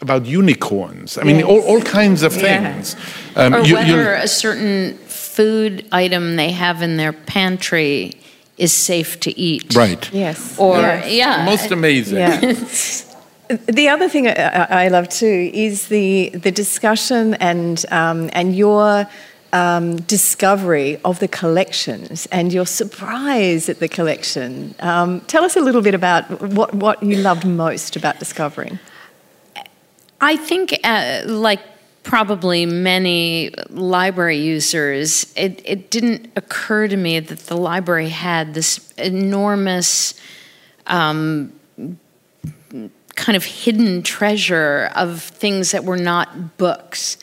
[0.00, 1.18] about unicorns.
[1.18, 1.44] I mean, yes.
[1.44, 2.96] all, all, kinds of things.
[3.36, 3.42] Yeah.
[3.42, 8.14] Um, or you, whether a certain food item they have in their pantry
[8.56, 9.74] is safe to eat.
[9.74, 10.10] Right.
[10.12, 10.58] Yes.
[10.58, 11.12] Or, yes.
[11.12, 11.44] yeah.
[11.44, 12.18] Most amazing.
[12.18, 12.54] Yeah.
[13.50, 19.08] The other thing I love too is the the discussion and um, and your
[19.52, 24.76] um, discovery of the collections and your surprise at the collection.
[24.78, 28.78] Um, tell us a little bit about what what you loved most about discovering.
[30.20, 31.60] I think, uh, like
[32.02, 38.92] probably many library users, it, it didn't occur to me that the library had this
[38.92, 40.14] enormous.
[40.86, 41.52] Um,
[43.16, 47.18] kind of hidden treasure of things that were not books.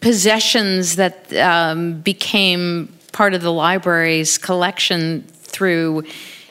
[0.00, 6.04] Possessions that um, became part of the library's collection through,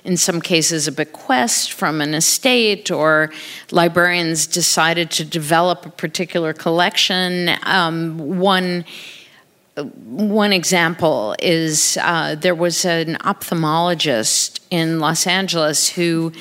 [0.03, 3.32] in some cases, a bequest from an estate, or
[3.70, 7.49] librarians decided to develop a particular collection.
[7.64, 8.86] Um, one
[9.76, 16.32] one example is uh, there was an ophthalmologist in Los Angeles who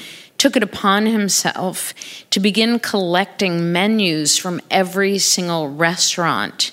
[0.43, 1.95] took it upon himself
[2.31, 6.73] to begin collecting menus from every single restaurant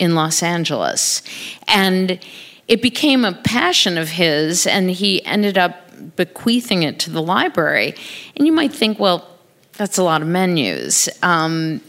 [0.00, 1.22] in Los Angeles.
[1.68, 2.18] And
[2.66, 7.94] it became a passion of his, and he ended up bequeathing it to the library.
[8.34, 9.38] And you might think, well,
[9.74, 11.08] that's a lot of menus.
[11.22, 11.82] Um,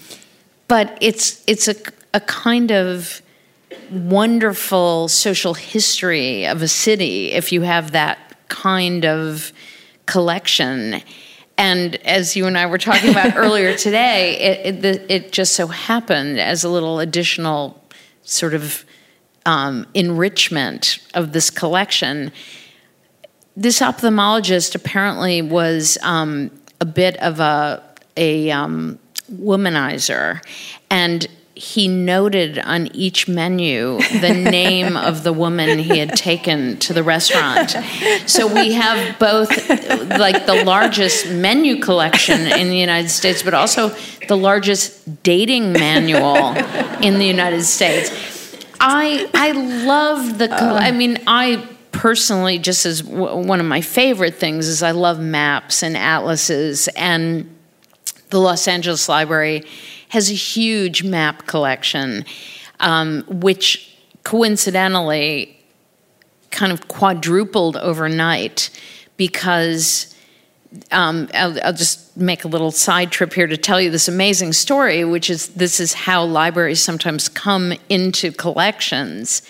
[0.68, 1.76] but it's, it's a,
[2.14, 3.24] a kind of
[3.90, 9.52] wonderful social history of a city if you have that kind of
[10.06, 11.02] collection.
[11.58, 15.68] And as you and I were talking about earlier today, it, it, it, just so
[15.68, 17.82] happened as a little additional
[18.24, 18.86] sort of
[19.46, 22.32] um, enrichment of this collection.
[23.56, 26.52] this ophthalmologist apparently was um,
[26.82, 27.82] a bit of a
[28.18, 28.98] a um,
[29.32, 30.42] womanizer,
[30.90, 36.94] and he noted on each menu the name of the woman he had taken to
[36.94, 37.76] the restaurant.
[38.28, 43.96] So we have both like the largest menu collection in the United States, but also
[44.28, 46.54] the largest dating manual
[47.02, 48.12] in the United States.
[48.80, 50.50] I I love the.
[50.52, 50.76] Oh.
[50.76, 55.20] I mean, I personally just as w- one of my favorite things is I love
[55.20, 57.50] maps and atlases and
[58.30, 59.64] the Los Angeles Library
[60.16, 62.24] has a huge map collection,
[62.80, 65.60] um, which coincidentally
[66.52, 68.70] kind of quadrupled overnight
[69.18, 70.12] because.
[70.92, 74.52] Um, I'll, I'll, just make a little side trip here to tell you this amazing
[74.52, 79.42] story, which is this is how libraries sometimes come into collections.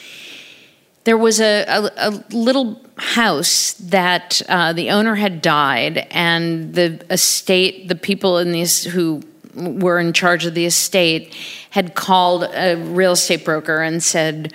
[1.03, 7.03] There was a, a, a little house that uh, the owner had died, and the
[7.09, 9.23] estate, the people in these who
[9.55, 11.33] were in charge of the estate
[11.71, 14.53] had called a real estate broker and said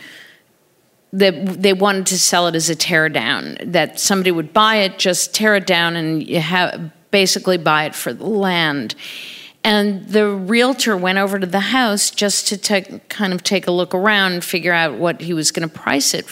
[1.12, 4.98] that they wanted to sell it as a tear down, that somebody would buy it,
[4.98, 8.94] just tear it down, and you have, basically buy it for the land.
[9.62, 13.72] And the realtor went over to the house just to take, kind of take a
[13.72, 16.26] look around figure out what he was going to price it.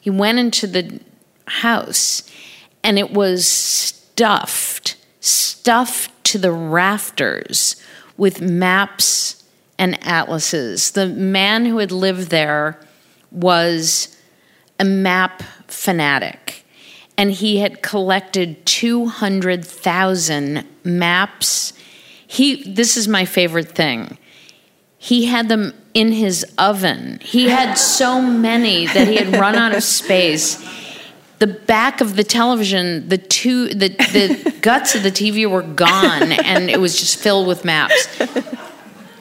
[0.00, 1.00] He went into the
[1.46, 2.30] house
[2.82, 7.76] and it was stuffed, stuffed to the rafters
[8.16, 9.44] with maps
[9.78, 10.92] and atlases.
[10.92, 12.80] The man who had lived there
[13.30, 14.16] was
[14.78, 16.64] a map fanatic,
[17.16, 21.72] and he had collected 200,000 maps.
[22.26, 24.18] He, this is my favorite thing.
[24.98, 27.18] He had them in his oven.
[27.22, 30.64] He had so many that he had run out of space
[31.44, 36.32] the back of the television, the two, the, the guts of the TV were gone,
[36.32, 38.08] and it was just filled with maps.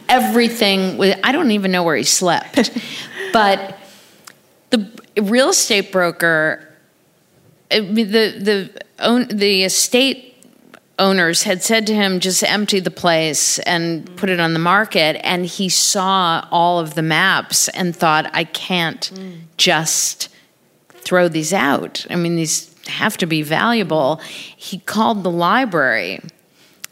[0.08, 0.98] Everything.
[0.98, 1.16] was.
[1.22, 2.72] I don't even know where he slept,
[3.34, 3.78] but
[4.70, 4.90] the
[5.22, 6.66] real estate broker,
[7.70, 10.30] the the own the estate
[11.00, 15.20] owners had said to him just empty the place and put it on the market
[15.26, 19.40] and he saw all of the maps and thought i can't mm.
[19.58, 20.30] just
[21.04, 22.06] throw these out.
[22.10, 24.18] I mean, these have to be valuable.
[24.56, 26.20] He called the library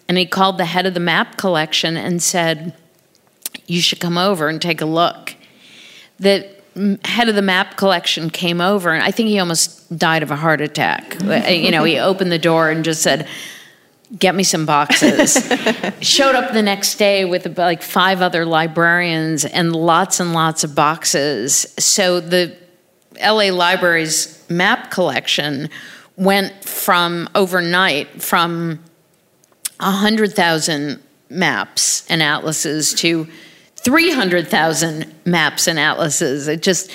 [0.08, 2.76] and he called the head of the map collection and said,
[3.68, 5.36] You should come over and take a look.
[6.20, 6.50] The
[7.06, 10.36] head of the map collection came over, and I think he almost died of a
[10.36, 11.18] heart attack.
[11.50, 13.28] you know, he opened the door and just said,
[14.18, 15.36] Get me some boxes.
[16.02, 20.76] Showed up the next day with like five other librarians and lots and lots of
[20.76, 21.74] boxes.
[21.80, 22.54] So the
[23.22, 25.70] LA Library's map collection
[26.18, 28.80] went from overnight from
[29.80, 33.28] 100,000 maps and atlases to
[33.78, 36.48] 300,000 maps and atlases.
[36.48, 36.92] It just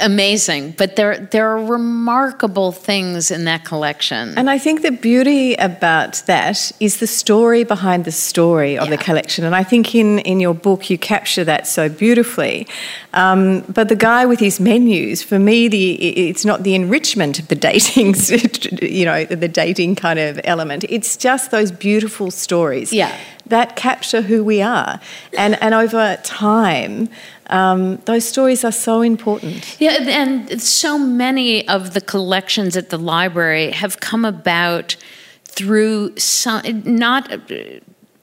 [0.00, 4.36] amazing but there there are remarkable things in that collection.
[4.36, 8.96] And i think the beauty about that is the story behind the story of yeah.
[8.96, 9.44] the collection.
[9.44, 12.66] And i think in in your book you capture that so beautifully.
[13.14, 15.92] Um, but the guy with his menus for me the
[16.28, 18.14] it's not the enrichment of the dating
[18.82, 20.84] you know the dating kind of element.
[20.88, 22.92] It's just those beautiful stories.
[22.92, 23.16] Yeah
[23.48, 25.00] that capture who we are
[25.36, 27.08] and and over time
[27.50, 29.80] um, those stories are so important.
[29.80, 34.96] Yeah, and so many of the collections at the library have come about
[35.44, 37.50] through some not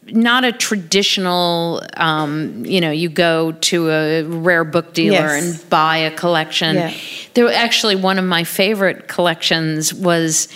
[0.07, 5.61] not a traditional um, you know you go to a rare book dealer yes.
[5.61, 6.93] and buy a collection yeah.
[7.33, 10.47] there actually one of my favorite collections was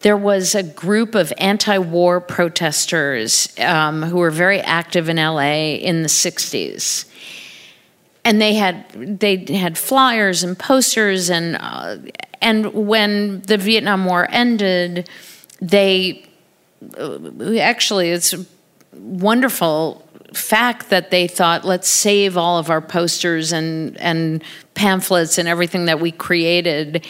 [0.00, 6.02] there was a group of anti-war protesters um, who were very active in la in
[6.02, 7.04] the 60s
[8.24, 11.96] and they had they had flyers and posters and uh,
[12.40, 15.08] and when the Vietnam War ended,
[15.60, 16.24] they
[16.98, 17.18] uh,
[17.58, 18.44] actually it's a
[18.92, 24.44] wonderful fact that they thought let's save all of our posters and and
[24.74, 27.06] pamphlets and everything that we created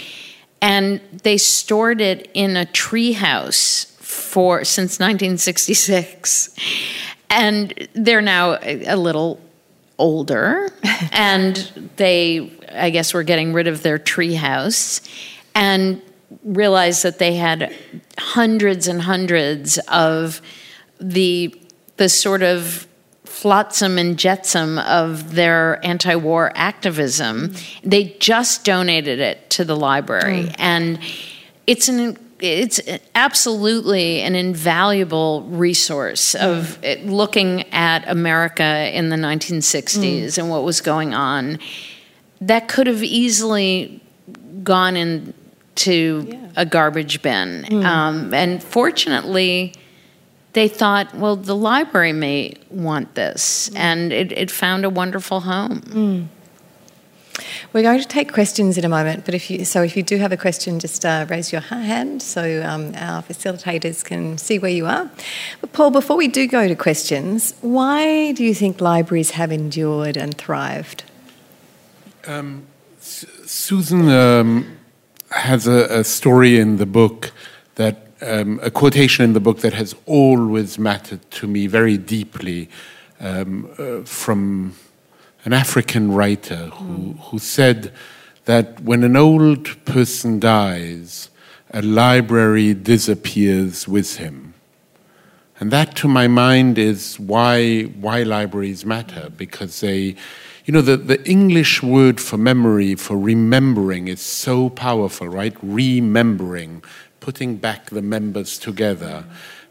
[0.61, 6.55] and they stored it in a treehouse for since 1966
[7.31, 9.41] and they're now a, a little
[9.99, 10.71] older.
[11.13, 15.01] And they, I guess, were getting rid of their treehouse
[15.55, 16.03] and
[16.43, 17.73] realized that they had
[18.19, 20.43] hundreds and hundreds of
[21.01, 21.55] the
[21.99, 22.88] the sort of
[23.39, 27.51] flotsam and jetsam of their anti-war activism.
[27.51, 27.81] Mm.
[27.85, 30.55] They just donated it to the library mm.
[30.59, 30.99] and
[31.69, 32.81] it's an it's
[33.15, 37.09] absolutely an invaluable resource of mm.
[37.09, 40.39] looking at America in the 1960s mm.
[40.39, 41.61] and what was going on.
[42.41, 44.01] That could have easily
[44.65, 46.49] gone into yeah.
[46.57, 47.65] a garbage bin.
[47.69, 47.85] Mm.
[47.85, 49.75] Um, and fortunately,
[50.53, 53.79] they thought, well, the library may want this, mm.
[53.79, 55.81] and it, it, found a wonderful home.
[55.83, 56.27] Mm.
[57.73, 60.17] We're going to take questions in a moment, but if you so if you do
[60.17, 64.71] have a question, just uh, raise your hand so um, our facilitators can see where
[64.71, 65.11] you are.
[65.61, 70.17] But Paul, before we do go to questions, why do you think libraries have endured
[70.17, 71.05] and thrived?
[72.27, 72.67] Um,
[73.01, 74.79] Susan um,
[75.31, 77.33] has a, a, story in the book
[77.77, 82.69] that um, a quotation in the book that has always mattered to me very deeply
[83.21, 84.75] um, uh, from
[85.45, 87.93] an African writer who, who said
[88.45, 91.31] that when an old person dies,
[91.73, 94.55] a library disappears with him.
[95.61, 100.15] And that, to my mind, is why, why libraries matter, because they,
[100.65, 105.57] you know, the, the English word for memory, for remembering, is so powerful, right?
[105.63, 106.83] Remembering,
[107.21, 109.25] putting back the members together.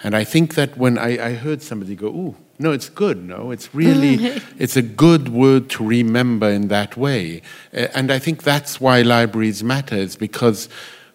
[0.04, 3.24] And I think that when I, I heard somebody go, ooh, no, it's good.
[3.24, 4.16] No, it's really,
[4.58, 7.42] it's a good word to remember in that way.
[7.72, 10.70] And I think that's why libraries matter, is because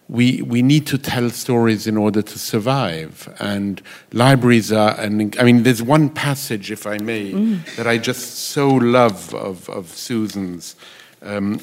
[0.09, 3.33] we, we need to tell stories in order to survive.
[3.39, 3.81] And
[4.11, 7.75] libraries are, an, I mean, there's one passage, if I may, mm.
[7.75, 10.75] that I just so love of, of Susan's.
[11.21, 11.61] Um,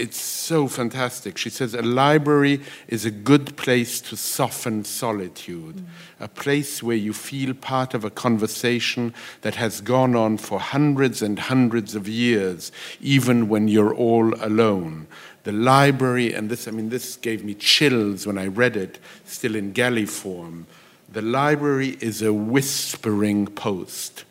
[0.00, 1.36] it's so fantastic.
[1.36, 5.84] She says a library is a good place to soften solitude, mm.
[6.18, 11.20] a place where you feel part of a conversation that has gone on for hundreds
[11.20, 15.06] and hundreds of years, even when you're all alone.
[15.44, 19.54] The library, and this, I mean, this gave me chills when I read it, still
[19.54, 20.66] in galley form.
[21.12, 24.24] The library is a whispering post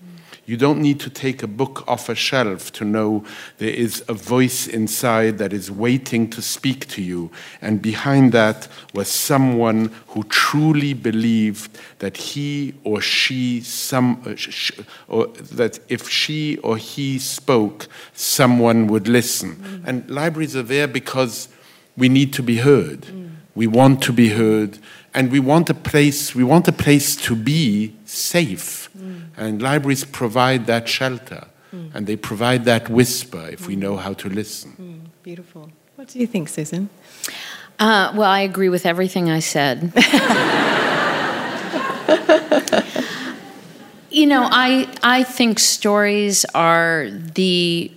[0.49, 3.23] you don't need to take a book off a shelf to know
[3.59, 7.29] there is a voice inside that is waiting to speak to you.
[7.61, 15.27] And behind that was someone who truly believed that he or she, some, uh, or
[15.27, 19.55] that if she or he spoke, someone would listen.
[19.55, 19.87] Mm.
[19.87, 21.47] And libraries are there because
[21.95, 23.01] we need to be heard.
[23.01, 23.29] Mm.
[23.53, 24.79] We want to be heard,
[25.13, 26.33] and we want a place.
[26.33, 28.88] We want a place to be safe
[29.37, 31.89] and libraries provide that shelter mm.
[31.93, 34.73] and they provide that whisper if we know how to listen.
[34.79, 35.69] Mm, beautiful.
[35.95, 36.89] What do you think, Susan?
[37.79, 39.93] Uh, well, I agree with everything I said.
[44.09, 47.91] you know, I, I think stories are the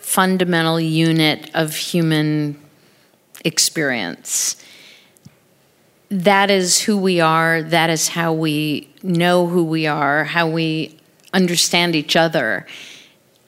[0.00, 2.58] fundamental unit of human
[3.44, 4.56] experience.
[6.10, 10.98] That is who we are, that is how we know who we are, how we
[11.32, 12.66] understand each other.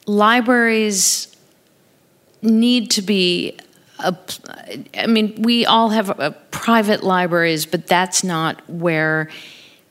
[0.05, 1.35] Libraries
[2.41, 3.57] need to be
[3.99, 4.15] a,
[4.97, 9.29] I mean, we all have a, private libraries, but that's not where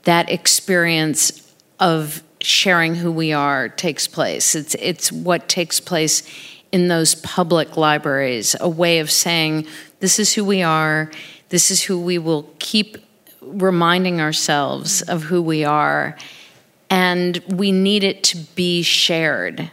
[0.05, 4.55] that experience of sharing who we are takes place.
[4.55, 6.23] It's it's what takes place
[6.71, 9.67] in those public libraries, a way of saying
[9.99, 11.11] this is who we are,
[11.51, 12.97] this is who we will keep
[13.41, 16.17] reminding ourselves of who we are.
[16.89, 19.71] And we need it to be shared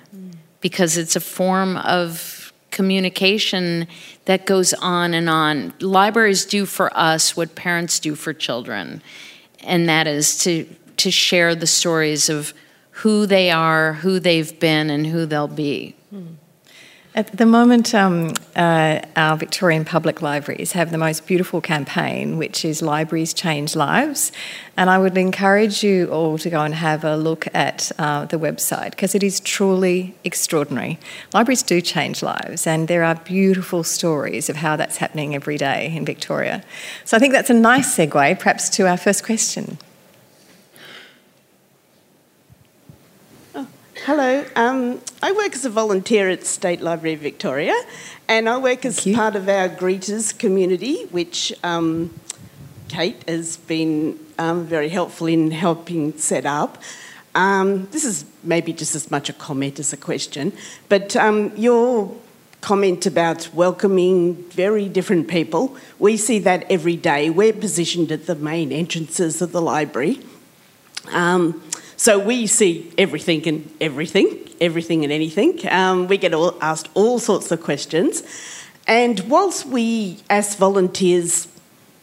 [0.62, 3.88] because it's a form of communication
[4.26, 5.74] that goes on and on.
[5.80, 9.02] Libraries do for us what parents do for children,
[9.64, 10.68] and that is to,
[10.98, 12.54] to share the stories of
[12.92, 15.96] who they are, who they've been, and who they'll be.
[16.14, 16.36] Mm.
[17.18, 22.64] At the moment, um, uh, our Victorian public libraries have the most beautiful campaign, which
[22.64, 24.32] is Libraries Change Lives.
[24.78, 28.38] And I would encourage you all to go and have a look at uh, the
[28.38, 31.00] website because it is truly extraordinary.
[31.34, 35.92] Libraries do change lives, and there are beautiful stories of how that's happening every day
[35.96, 36.64] in Victoria.
[37.04, 39.80] So I think that's a nice segue, perhaps, to our first question.
[44.06, 44.46] Hello.
[44.56, 47.76] Um, I work as a volunteer at State Library of Victoria,
[48.28, 52.18] and I work as part of our greeters community, which um,
[52.88, 56.82] Kate has been um, very helpful in helping set up.
[57.36, 60.54] Um, this is maybe just as much a comment as a question,
[60.88, 62.16] but um, your
[62.62, 67.30] comment about welcoming very different people, we see that every day.
[67.30, 70.20] We're positioned at the main entrances of the library.
[71.12, 71.62] Um,
[71.98, 75.60] so we see everything and everything, everything and anything.
[75.70, 78.24] Um, we get all, asked all sorts of questions.
[78.88, 81.48] And whilst we, as volunteers,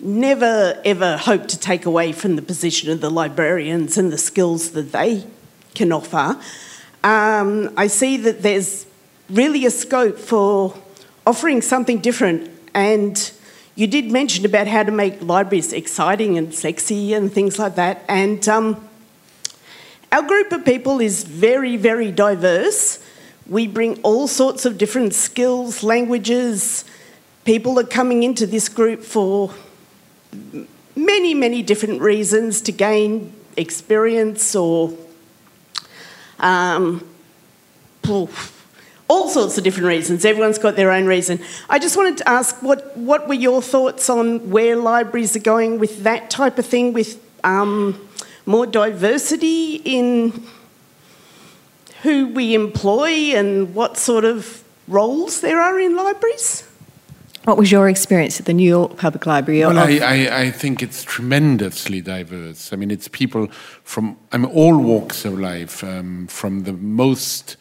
[0.01, 4.73] never ever hope to take away from the position of the librarians and the skills
[4.73, 5.25] that they
[5.75, 6.39] can offer.
[7.03, 8.87] Um, I see that there's
[9.31, 10.75] really a scope for
[11.27, 12.51] offering something different.
[12.75, 13.33] And
[13.77, 18.05] you did mention about how to make libraries exciting and sexy and things like that.
[18.09, 18.89] And um,
[20.15, 23.01] our group of people is very, very diverse.
[23.49, 26.85] We bring all sorts of different skills, languages.
[27.45, 29.53] People are coming into this group for
[30.95, 34.97] many, many different reasons to gain experience or
[36.39, 37.05] um,
[39.09, 40.25] all sorts of different reasons.
[40.25, 41.41] Everyone's got their own reason.
[41.69, 45.81] I just wanted to ask what, what were your thoughts on where libraries are going
[45.81, 48.09] with that type of thing, with um,
[48.47, 50.45] more diversity in
[52.03, 56.69] who we employ and what sort of roles there are in libraries?
[57.45, 59.61] What was your experience at the New York Public Library?
[59.61, 62.73] Well, I, I, I, think it's tremendously diverse.
[62.73, 63.49] I mean, it's people
[63.83, 67.59] from I mean, all walks of life, um, from the most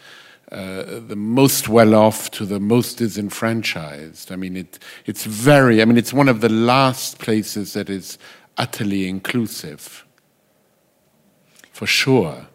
[0.53, 4.31] uh, the most well off to the most disenfranchised.
[4.31, 4.77] I mean, it,
[5.07, 8.19] it's very, I mean, it's one of the last places that is
[8.55, 10.05] utterly inclusive,
[11.83, 12.47] for sure.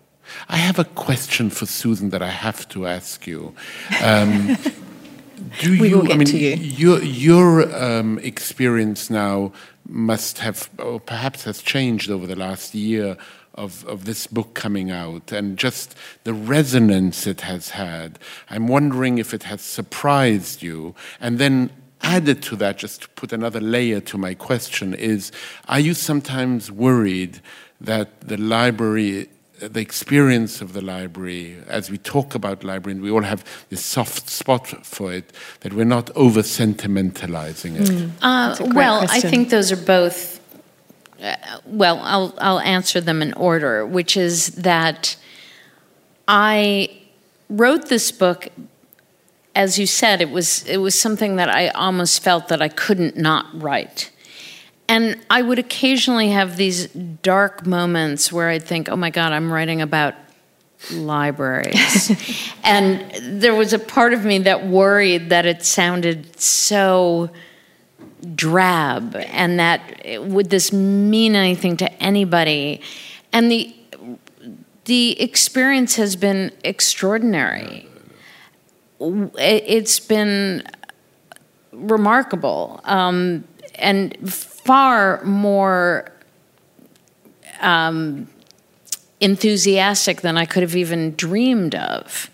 [0.49, 3.55] I have a question for Susan that I have to ask you.
[4.03, 4.57] Um,
[5.61, 6.57] do we you, I mean, you.
[6.57, 9.53] your, your um, experience now
[9.87, 13.18] must have, or perhaps has changed over the last year
[13.55, 18.18] of, of this book coming out and just the resonance it has had.
[18.49, 20.95] I'm wondering if it has surprised you.
[21.20, 21.70] And then
[22.01, 25.31] added to that, just to put another layer to my question, is
[25.68, 27.41] are you sometimes worried
[27.81, 29.29] that the library
[29.61, 33.85] the experience of the library, as we talk about library, and we all have this
[33.85, 37.89] soft spot for it, that we're not over sentimentalizing it.
[37.89, 38.11] Mm.
[38.22, 39.26] Uh, well, question.
[39.26, 40.39] I think those are both
[41.20, 41.35] uh,
[41.66, 45.16] well, I'll, I'll answer them in order, which is that
[46.29, 46.97] I
[47.49, 48.49] wrote this book.
[49.55, 53.16] As you said, it was it was something that I almost felt that I couldn't
[53.16, 54.12] not write.
[54.89, 59.53] And I would occasionally have these dark moments where I'd think, oh my God, I'm
[59.53, 60.14] writing about
[60.91, 62.53] libraries.
[62.64, 67.30] and there was a part of me that worried that it sounded so
[68.34, 69.80] drab and that
[70.22, 72.80] would this mean anything to anybody.
[73.32, 73.74] And the
[74.86, 77.86] the experience has been extraordinary.
[78.99, 80.66] It's been
[81.72, 82.80] remarkable.
[82.84, 84.16] Um, and
[84.69, 86.12] far more
[87.62, 88.29] um,
[89.19, 92.31] enthusiastic than I could have even dreamed of.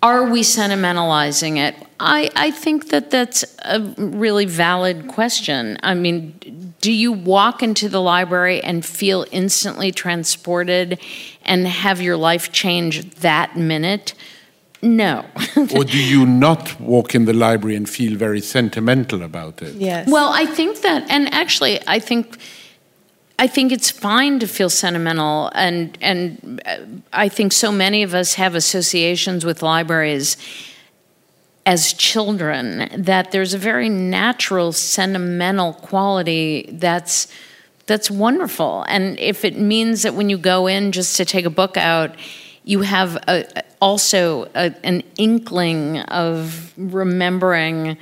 [0.00, 1.74] Are we sentimentalizing it?
[1.98, 5.76] I, I think that that's a really valid question.
[5.82, 11.00] I mean, do you walk into the library and feel instantly transported
[11.44, 14.14] and have your life change that minute?
[14.82, 15.26] No.
[15.76, 19.74] or do you not walk in the library and feel very sentimental about it?
[19.74, 20.08] Yes.
[20.08, 22.38] Well, I think that, and actually, I think.
[23.42, 26.76] I think it's fine to feel sentimental, and and uh,
[27.10, 30.36] I think so many of us have associations with libraries
[31.64, 37.28] as children that there's a very natural sentimental quality that's
[37.86, 41.50] that's wonderful and if it means that when you go in just to take a
[41.50, 42.14] book out
[42.70, 47.98] you have a, also a, an inkling of remembering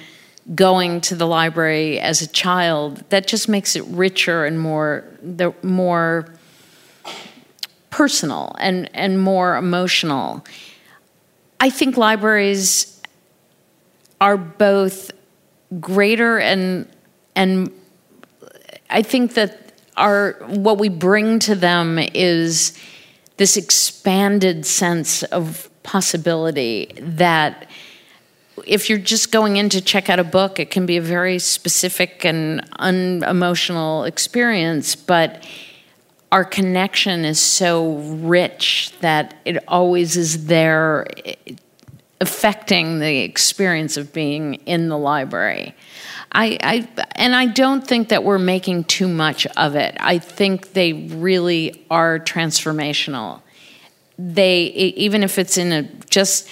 [0.54, 3.02] going to the library as a child.
[3.08, 6.34] That just makes it richer and more the more
[7.88, 10.44] personal and and more emotional.
[11.60, 13.00] I think libraries
[14.20, 15.10] are both
[15.80, 16.86] greater and
[17.34, 17.72] and
[18.90, 22.78] I think that our what we bring to them is
[23.38, 27.68] this expanded sense of possibility that
[28.66, 31.38] if you're just going in to check out a book, it can be a very
[31.38, 35.46] specific and unemotional experience, but
[36.30, 41.34] our connection is so rich that it always is there eh,
[42.20, 45.74] affecting the experience of being in the library.
[46.32, 49.96] I, I, and I don't think that we're making too much of it.
[49.98, 53.40] I think they really are transformational.
[54.18, 56.48] They even if it's in a just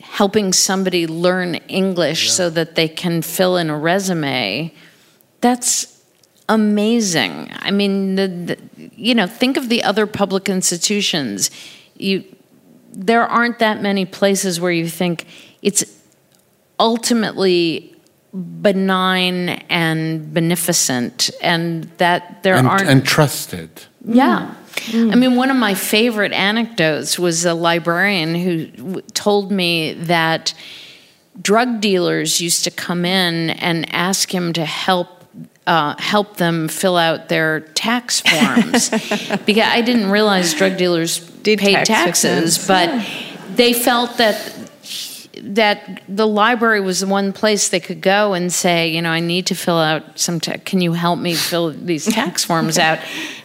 [0.00, 2.32] helping somebody learn English yeah.
[2.32, 4.74] so that they can fill in a resume,
[5.40, 6.02] that's
[6.48, 7.48] amazing.
[7.52, 8.58] I mean, the, the,
[8.96, 11.50] you know, think of the other public institutions.
[11.94, 12.24] You
[12.92, 15.26] there aren't that many places where you think
[15.62, 15.84] it's
[16.80, 17.89] ultimately
[18.32, 23.70] benign and beneficent, and that there and, aren't and trusted.
[24.04, 24.54] yeah.
[24.94, 30.54] I mean, one of my favorite anecdotes was a librarian who w- told me that
[31.42, 35.08] drug dealers used to come in and ask him to help.
[35.66, 38.88] Uh, help them fill out their tax forms
[39.46, 42.66] because I didn't realize drug dealers Did paid tax taxes, returns.
[42.66, 44.69] but they felt that
[45.42, 49.20] that the library was the one place they could go and say, you know, I
[49.20, 50.40] need to fill out some.
[50.40, 52.98] Ta- can you help me fill these tax forms out?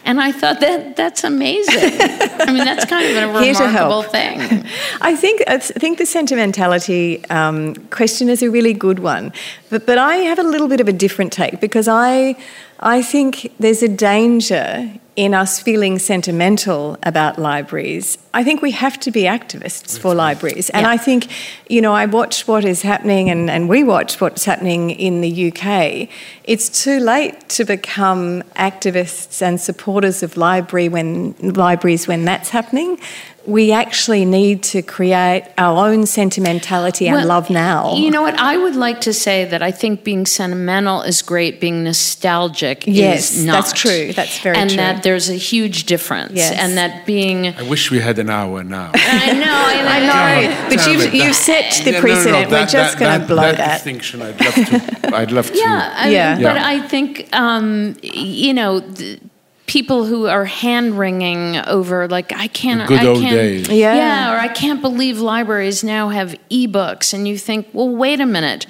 [0.04, 2.00] And I thought that that's amazing.
[2.00, 4.64] I mean, that's kind of a remarkable thing.
[5.00, 9.32] I think I think the sentimentality um, question is a really good one,
[9.70, 12.36] but but I have a little bit of a different take because I
[12.80, 18.18] I think there's a danger in us feeling sentimental about libraries.
[18.34, 20.90] I think we have to be activists for libraries, and Yeah.
[20.90, 21.28] I think
[21.70, 25.48] you know I watch what is happening, and and we watch what's happening in the
[25.48, 26.08] UK.
[26.44, 32.98] It's too late to become activists and supporters of library when libraries when that's happening
[33.46, 37.94] we actually need to create our own sentimentality and Well, love now.
[37.94, 38.34] You know what?
[38.38, 41.60] I would like to say that I think being sentimental is great.
[41.60, 43.52] Being nostalgic Yes, is not.
[43.52, 44.12] that's true.
[44.12, 44.78] That's very and true.
[44.80, 46.32] And that there's a huge difference.
[46.34, 46.52] Yes.
[46.58, 47.48] And that being.
[47.48, 48.90] I wish we had an hour now.
[48.94, 49.44] I know.
[49.46, 52.14] I I know, God but you've, it, you've that- set the Yeah, no, no, no,
[52.14, 52.50] precedent.
[52.50, 53.74] We're that- just going to blow that that.
[53.74, 54.22] distinction.
[54.22, 55.16] I'd love to.
[55.16, 55.56] I'd love to.
[55.66, 56.38] Yeah, I, Yeah.
[56.42, 59.20] but I think um, you know th-
[59.66, 63.68] people who are hand wringing over like I can't, The good I old can't, days.
[63.68, 64.32] Yeah.
[64.34, 68.66] or I can't believe libraries now have ebooks, and you think, well, wait a minute.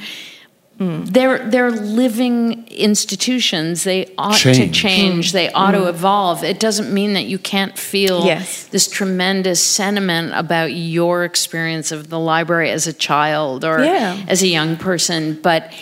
[0.78, 1.04] Hmm.
[1.06, 3.84] They're they're living institutions.
[3.84, 4.76] They ought to Change.
[4.78, 5.32] change.
[5.32, 6.44] They ought to evolve.
[6.44, 8.26] It doesn't mean that you can't feel.
[8.26, 8.64] Yes.
[8.64, 14.18] this tremendous sentiment about your experience of the library as a child or Yeah.
[14.28, 15.72] as a young person, but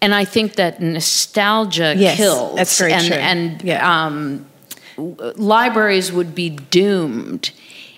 [0.00, 2.56] and I think that nostalgia Yes, kills.
[2.56, 3.16] that's very and, true.
[3.16, 4.04] And Yeah.
[4.06, 4.46] um, w-
[4.98, 7.50] libraries would be doomed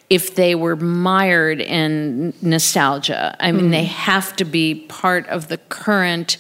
[0.09, 3.37] if they were mired in nostalgia.
[3.41, 3.71] I mean, Mm.
[3.71, 6.37] they have to be part of the current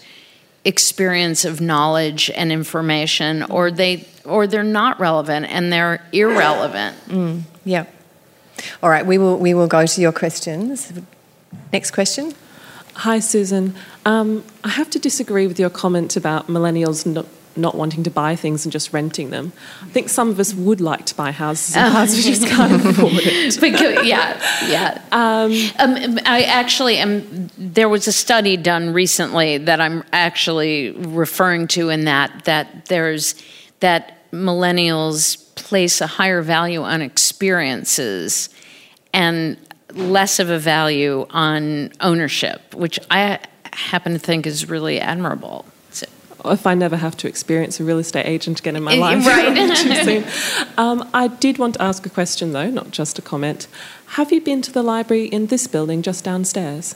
[0.64, 6.96] experience of knowledge and information, or they or they're not relevant and they're irrelevant.
[7.64, 7.84] Yeah.
[8.82, 10.92] All right, we will, we will go to your questions.
[11.72, 12.34] Next question.
[12.96, 13.74] Hi, Susan.
[14.04, 17.24] Um, I have to disagree with your comment about millennials not,
[17.56, 19.52] not wanting to buy things and just renting them.
[19.82, 22.72] I think some of us would like to buy houses and cars, we just can't
[22.86, 23.60] afford it.
[23.60, 25.02] Because, yeah, yeah.
[25.12, 27.50] Um, I actually am.
[27.58, 33.34] There was a study done recently that I'm actually referring to in that that there's
[33.80, 38.48] that millennials place a higher value on experiences
[39.12, 39.56] and
[39.94, 43.40] less of a value on ownership, which I
[43.72, 45.64] happen to think is really admirable.
[46.44, 49.26] If I never have to experience a real estate agent again in my life.
[49.26, 49.76] right.
[49.76, 50.24] too soon.
[50.76, 53.66] Um, I did want to ask a question, though, not just a comment.
[54.08, 56.94] Have you been to the library in this building just downstairs?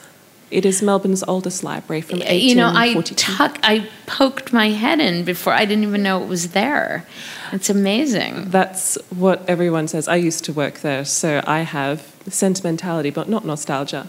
[0.50, 5.24] It is Melbourne's oldest library from you know, I tuck, I poked my head in
[5.24, 7.06] before I didn't even know it was there.
[7.50, 8.50] It's amazing.
[8.50, 10.06] That's what everyone says.
[10.06, 14.08] I used to work there, so I have sentimentality, but not nostalgia,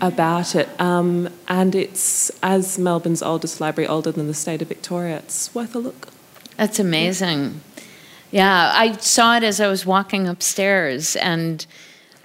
[0.00, 0.68] about it.
[0.80, 5.74] Um, and it's, as Melbourne's oldest library, older than the state of Victoria, it's worth
[5.74, 6.08] a look.
[6.56, 7.60] That's amazing.
[8.30, 11.64] Yeah, I saw it as I was walking upstairs, and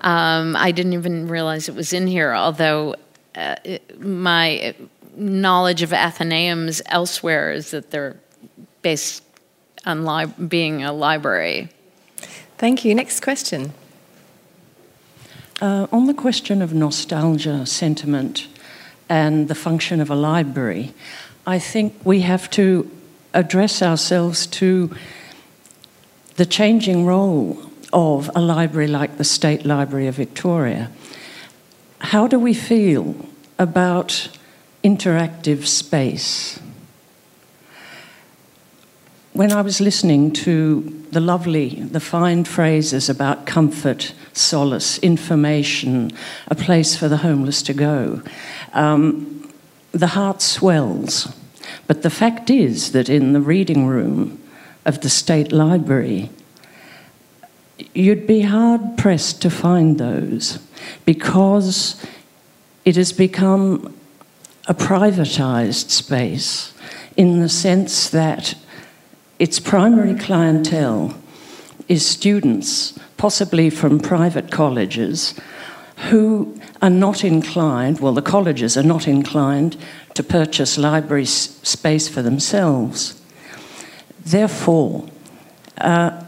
[0.01, 2.33] um, I didn't even realize it was in here.
[2.33, 2.95] Although
[3.35, 4.73] uh, it- my
[5.15, 8.15] knowledge of Athenaeums elsewhere is that they're
[8.81, 9.23] based
[9.85, 11.69] on li- being a library.
[12.57, 12.95] Thank you.
[12.95, 13.73] Next question.
[15.61, 18.47] Uh, on the question of nostalgia, sentiment,
[19.09, 20.93] and the function of a library,
[21.45, 22.89] I think we have to
[23.33, 24.95] address ourselves to
[26.37, 30.89] the changing role of a library like the State Library of Victoria.
[31.99, 33.13] How do we feel
[33.57, 34.29] about
[34.81, 36.57] interactive space?
[39.33, 46.11] When I was listening to the lovely, the fine phrases about comfort, solace, information,
[46.47, 48.21] a place for the homeless to go,
[48.73, 49.51] um,
[49.91, 51.33] the heart swells.
[51.87, 54.41] But the fact is that in the reading room
[54.85, 56.29] of the State Library,
[57.93, 60.59] you'd be hard pressed to find those
[61.05, 62.03] because
[62.85, 63.95] it has become
[64.67, 66.73] a privatized space
[67.17, 68.55] in the sense that
[69.39, 71.15] its primary clientele
[71.89, 75.33] is students, possibly from private colleges,
[76.09, 79.75] who are not inclined, well, the colleges are not inclined
[80.13, 83.21] to purchase library space for themselves.
[84.25, 85.09] Therefore,
[85.79, 86.23] uh,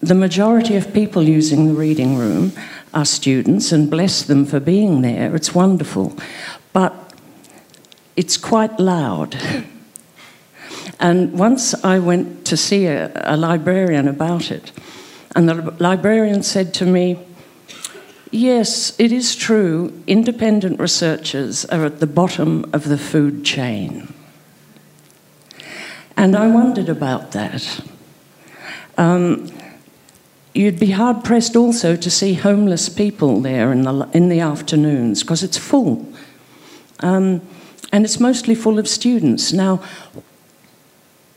[0.00, 2.52] the majority of people using the reading room
[2.92, 5.34] are students, and bless them for being there.
[5.34, 6.12] It's wonderful.
[6.72, 6.92] But
[8.16, 9.36] it's quite loud.
[11.00, 14.72] And once I went to see a, a librarian about it,
[15.34, 17.18] and the librarian said to me,
[18.30, 24.12] Yes, it is true, independent researchers are at the bottom of the food chain.
[26.16, 27.80] And I wondered about that.
[28.98, 29.52] Um,
[30.52, 35.22] you'd be hard pressed also to see homeless people there in the, in the afternoons
[35.22, 36.04] because it's full.
[37.00, 37.40] Um,
[37.92, 39.52] and it's mostly full of students.
[39.52, 39.80] Now,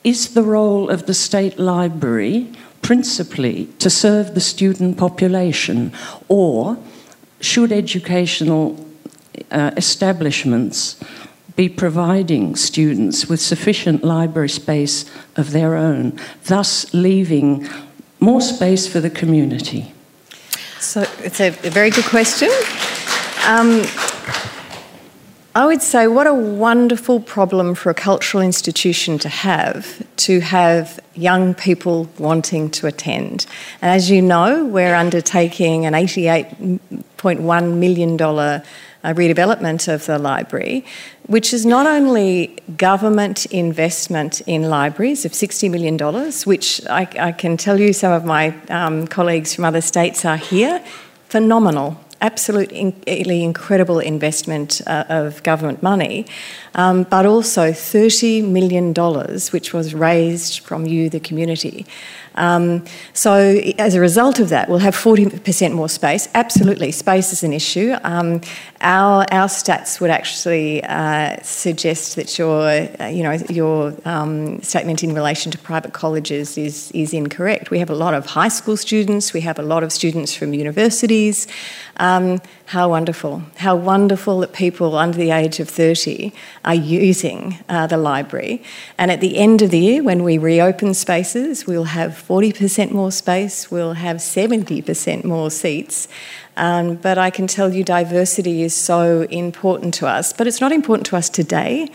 [0.03, 5.91] is the role of the State Library principally to serve the student population,
[6.27, 6.77] or
[7.39, 8.85] should educational
[9.51, 10.99] uh, establishments
[11.55, 15.05] be providing students with sufficient library space
[15.35, 17.67] of their own, thus leaving
[18.19, 19.91] more space for the community?
[20.79, 22.49] So it's a, a very good question.
[23.47, 23.83] Um,
[25.57, 30.99] I would say, what a wonderful problem for a cultural institution to have, to have
[31.15, 33.47] young people wanting to attend.
[33.81, 38.61] And as you know, we're undertaking an $88.1 million uh,
[39.03, 40.85] redevelopment of the library,
[41.25, 45.97] which is not only government investment in libraries of $60 million,
[46.45, 50.37] which I, I can tell you some of my um, colleagues from other states are
[50.37, 50.83] here,
[51.29, 56.25] phenomenal absolutely incredible investment uh, of government money,
[56.75, 58.93] um, but also $30 million,
[59.51, 61.85] which was raised from you, the community.
[62.37, 66.29] Um, so, as a result of that, we'll have 40% more space.
[66.33, 67.95] Absolutely, space is an issue.
[68.03, 68.41] Um,
[68.81, 75.03] our, our stats would actually uh, suggest that your, uh, you know, your um, statement
[75.03, 77.71] in relation to private colleges is, is incorrect.
[77.71, 80.53] We have a lot of high school students, we have a lot of students from
[80.53, 81.47] universities.
[82.67, 83.43] How wonderful.
[83.55, 86.33] How wonderful that people under the age of 30
[86.65, 88.61] are using uh, the library.
[88.97, 93.13] And at the end of the year, when we reopen spaces, we'll have 40% more
[93.13, 96.09] space, we'll have 70% more seats.
[96.57, 100.33] Um, but I can tell you diversity is so important to us.
[100.33, 101.87] But it's not important to us today.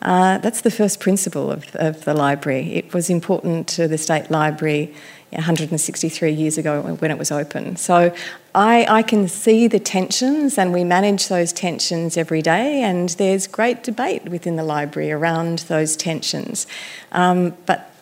[0.00, 2.72] Uh, that's the first principle of, of the library.
[2.74, 4.94] It was important to the State Library
[5.30, 7.76] 163 years ago when it was open.
[7.76, 8.14] So
[8.54, 13.46] I, I, can see the tensions, and we manage those tensions every day, and there's
[13.46, 16.66] great debate within the library around those tensions.
[17.12, 17.94] Um, but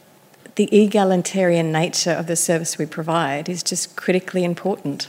[0.55, 5.09] the egalitarian nature of the service we provide is just critically important.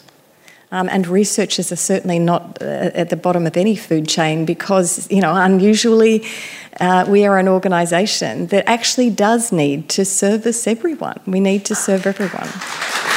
[0.72, 5.10] Um, and researchers are certainly not uh, at the bottom of any food chain because,
[5.10, 6.28] you know, unusually
[6.80, 11.20] uh, we are an organisation that actually does need to service everyone.
[11.26, 13.09] We need to serve everyone.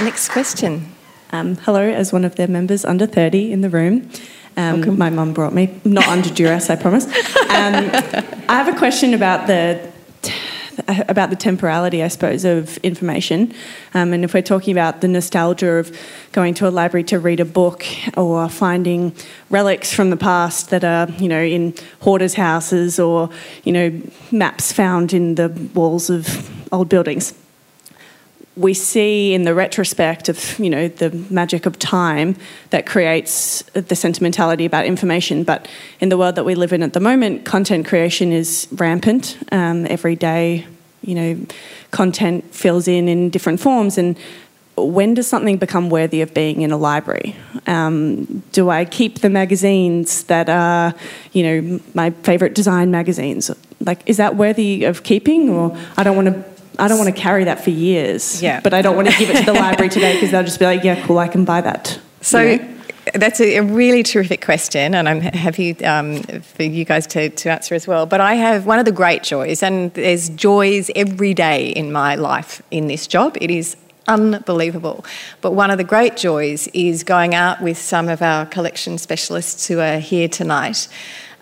[0.00, 0.92] Next question.
[1.32, 4.08] Um, hello, as one of their members under 30 in the room.
[4.56, 7.06] Um, my mum brought me, not under duress, I promise.
[7.06, 7.90] Um,
[8.48, 9.92] I have a question about the
[11.08, 13.52] about the temporality, I suppose, of information.
[13.94, 15.96] Um, and if we're talking about the nostalgia of
[16.30, 17.84] going to a library to read a book
[18.16, 19.12] or finding
[19.50, 23.30] relics from the past that are, you know, in hoarders' houses or,
[23.64, 27.34] you know, maps found in the walls of old buildings.
[28.58, 32.34] We see in the retrospect of, you know, the magic of time
[32.70, 35.44] that creates the sentimentality about information.
[35.44, 35.68] But
[36.00, 39.38] in the world that we live in at the moment, content creation is rampant.
[39.52, 40.66] Um, every day,
[41.02, 41.46] you know,
[41.92, 43.96] content fills in in different forms.
[43.96, 44.18] And
[44.76, 47.36] when does something become worthy of being in a library?
[47.66, 50.94] Um, do I keep the magazines that are,
[51.32, 53.50] you know, my favourite design magazines?
[53.80, 56.44] Like, is that worthy of keeping, or I don't want to?
[56.78, 58.42] I don't want to carry that for years.
[58.42, 58.60] Yeah.
[58.60, 60.64] But I don't want to give it to the library today because they'll just be
[60.64, 61.98] like, yeah, cool, I can buy that.
[62.20, 62.56] So.
[62.56, 62.74] Know?
[63.14, 67.74] That's a, really terrific question, and I'm happy um, for you guys to, to answer
[67.74, 68.04] as well.
[68.04, 72.16] But I have one of the great joys, and there's joys every day in my
[72.16, 73.38] life in this job.
[73.40, 73.76] It is
[74.08, 75.04] unbelievable.
[75.40, 79.66] But one of the great joys is going out with some of our collection specialists
[79.68, 80.88] who are here tonight.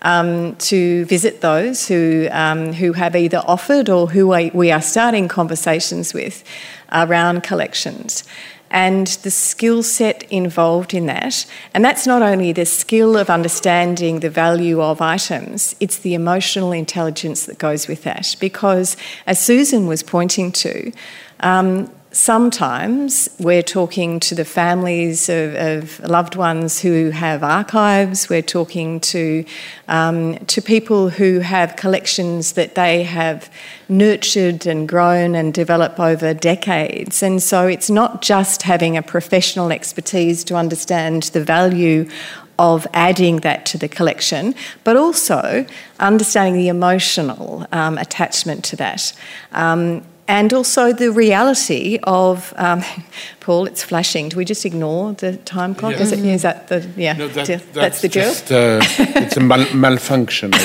[0.03, 5.27] Um, to visit those who, um, who have either offered or who we are starting
[5.27, 6.43] conversations with
[6.91, 8.23] around collections
[8.69, 11.45] and the skill set involved in that.
[11.73, 16.71] And that's not only the skill of understanding the value of items, it's the emotional
[16.71, 18.35] intelligence that goes with that.
[18.39, 20.91] Because, as Susan was pointing to,
[21.39, 28.27] um, sometimes we're talking to the families of, of, loved ones who have archives.
[28.27, 29.45] We're talking to
[29.87, 33.51] um, to people who have collections that they have
[33.87, 37.21] nurtured and grown and developed over decades.
[37.21, 42.09] And so it's not just having a professional expertise to understand the value
[42.57, 45.67] of adding that to the collection, but also
[45.99, 49.13] understanding the emotional um, attachment to that.
[49.51, 52.83] Um, and also the reality of um,
[53.39, 53.65] Paul.
[53.65, 54.29] It's flashing.
[54.29, 55.93] Do we just ignore the time clock?
[55.93, 57.13] Is, it, is that the yeah?
[57.13, 58.25] No, that, that's, that's, the drill.
[58.25, 58.79] Just, uh,
[59.21, 60.51] it's a mal- malfunction.
[60.53, 60.57] I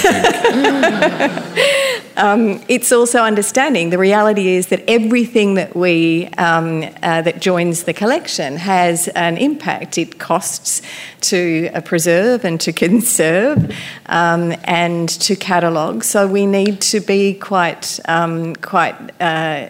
[1.52, 1.78] think.
[2.16, 7.84] Um, it's also understanding the reality is that everything that we um, uh, that joins
[7.84, 9.98] the collection has an impact.
[9.98, 10.82] It costs
[11.22, 13.74] to uh, preserve and to conserve
[14.06, 16.04] um, and to catalogue.
[16.04, 19.68] So we need to be quite um, quite uh,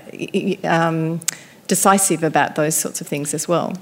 [0.64, 1.20] um,
[1.66, 3.74] decisive about those sorts of things as well.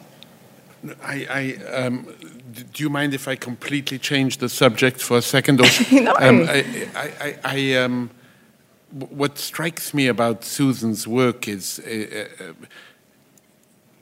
[1.02, 2.06] I, I um,
[2.72, 5.60] do you mind if I completely change the subject for a second?
[5.60, 6.14] Or, no.
[6.18, 8.10] Um, I, I, I, um,
[8.92, 12.52] what strikes me about Susan's work is uh, uh,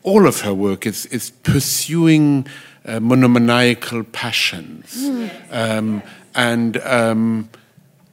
[0.03, 2.47] all of her work is, is pursuing
[2.85, 4.95] uh, monomaniacal passions.
[4.97, 5.31] Mm.
[5.51, 6.03] Um,
[6.35, 7.51] and um,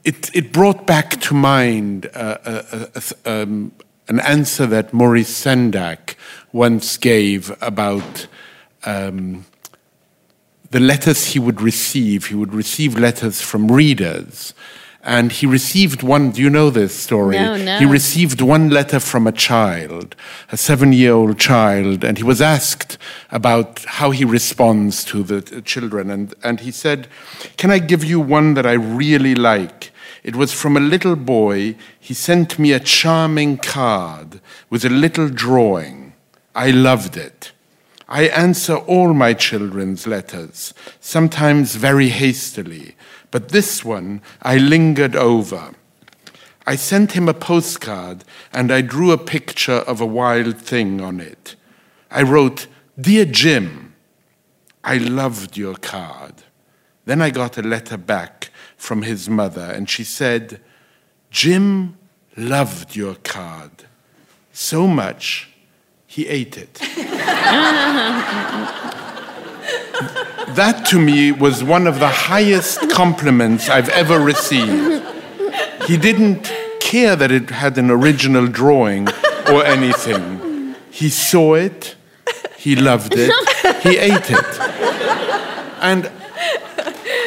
[0.04, 2.88] it, it brought back to mind uh,
[3.26, 3.72] um,
[4.08, 6.16] an answer that Maurice Sendak
[6.52, 8.28] once gave about
[8.84, 9.46] um,
[10.72, 12.28] the letters he would receive.
[12.28, 14.54] He would receive letters from readers
[15.06, 16.32] and he received one.
[16.32, 17.38] Do you know this story?
[17.38, 17.78] No, no.
[17.78, 20.16] He received one letter from a child,
[20.52, 22.98] a seven year old child, and he was asked
[23.30, 26.10] about how he responds to the children.
[26.10, 27.08] And, and he said,
[27.56, 29.92] Can I give you one that I really like?
[30.24, 31.76] It was from a little boy.
[32.00, 34.42] He sent me a charming card
[34.72, 36.14] with a little drawing.
[36.56, 37.52] I loved it.
[38.08, 42.96] I answer all my children's letters, sometimes very hastily
[43.32, 45.72] but this one I lingered over.
[46.68, 51.20] I sent him a postcard and I drew a picture of a wild thing on
[51.20, 51.56] it.
[52.10, 52.68] I wrote,
[53.00, 53.94] Dear Jim,
[54.84, 56.34] I loved your card.
[57.06, 60.62] Then I got a letter back from his mother and she said,
[61.30, 61.98] Jim
[62.36, 63.86] loved your card
[64.52, 65.50] so much
[66.08, 66.80] he ate it.
[70.56, 75.04] that to me was one of the highest compliments I've ever received.
[75.88, 79.08] He didn't care that it had an original drawing
[79.50, 80.76] or anything.
[80.90, 81.96] He saw it,
[82.58, 83.32] he loved it,
[83.82, 84.60] he ate it.
[85.82, 86.12] And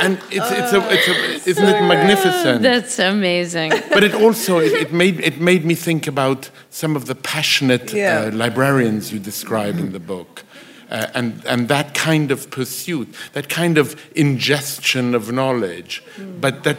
[0.01, 2.63] and it's, it's a, it's a, isn't it magnificent?
[2.63, 3.73] That's amazing.
[3.91, 7.93] But it also it, it, made it made me think about some of the passionate
[7.93, 8.21] yeah.
[8.21, 10.45] uh, librarians you describe in the book.
[10.91, 16.03] Uh, and, and that kind of pursuit, that kind of ingestion of knowledge.
[16.17, 16.41] Mm.
[16.41, 16.79] But that,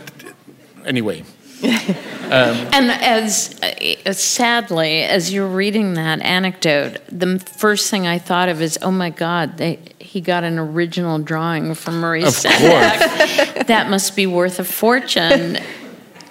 [0.85, 1.23] anyway.
[1.63, 1.69] um,
[2.31, 8.61] and as uh, sadly as you're reading that anecdote, the first thing I thought of
[8.61, 13.65] is, oh my God, they, he got an original drawing from Maurice Sendak.
[13.67, 15.57] that must be worth a fortune,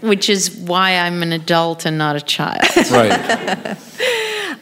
[0.00, 2.62] which is why I'm an adult and not a child.
[2.90, 3.76] Right.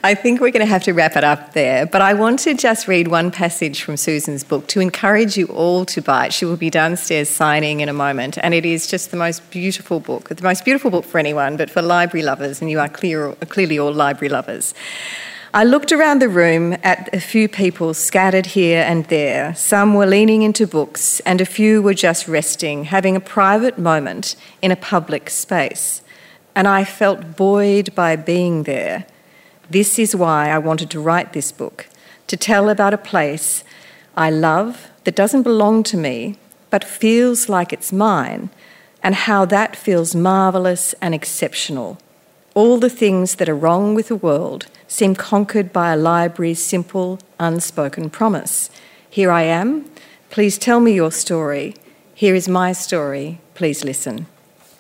[0.07, 1.85] I think we're going to have to wrap it up there.
[1.85, 5.85] But I want to just read one passage from Susan's book to encourage you all
[5.87, 6.33] to buy it.
[6.33, 8.39] She will be downstairs signing in a moment.
[8.41, 11.71] And it is just the most beautiful book, the most beautiful book for anyone, but
[11.71, 14.75] for library lovers, and you are clear, clearly all library lovers.
[15.53, 19.57] I looked around the room at a few people scattered here and there.
[19.57, 24.37] Some were leaning into books, and a few were just resting, having a private moment
[24.63, 26.01] in a public space.
[26.55, 29.05] And I felt buoyed by being there.
[29.71, 31.89] This is why I wanted to write this book
[32.27, 33.65] to tell about a place
[34.17, 36.37] I love that doesn't belong to me
[36.71, 38.51] but feels like it's mine,
[39.03, 41.99] and how that feels marvellous and exceptional.
[42.55, 47.19] All the things that are wrong with the world seem conquered by a library's simple,
[47.39, 48.71] unspoken promise.
[49.09, 49.89] Here I am.
[50.31, 51.75] Please tell me your story.
[52.15, 53.41] Here is my story.
[53.55, 54.27] Please listen.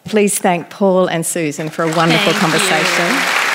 [0.05, 3.41] Please thank Paul and Susan for a wonderful thank conversation.
[3.41, 3.46] You.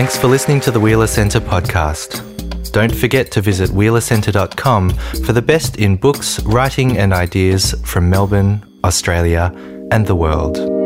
[0.00, 2.72] Thanks for listening to the Wheeler Centre podcast.
[2.72, 4.90] Don't forget to visit wheelercentre.com
[5.26, 9.52] for the best in books, writing, and ideas from Melbourne, Australia,
[9.92, 10.79] and the world.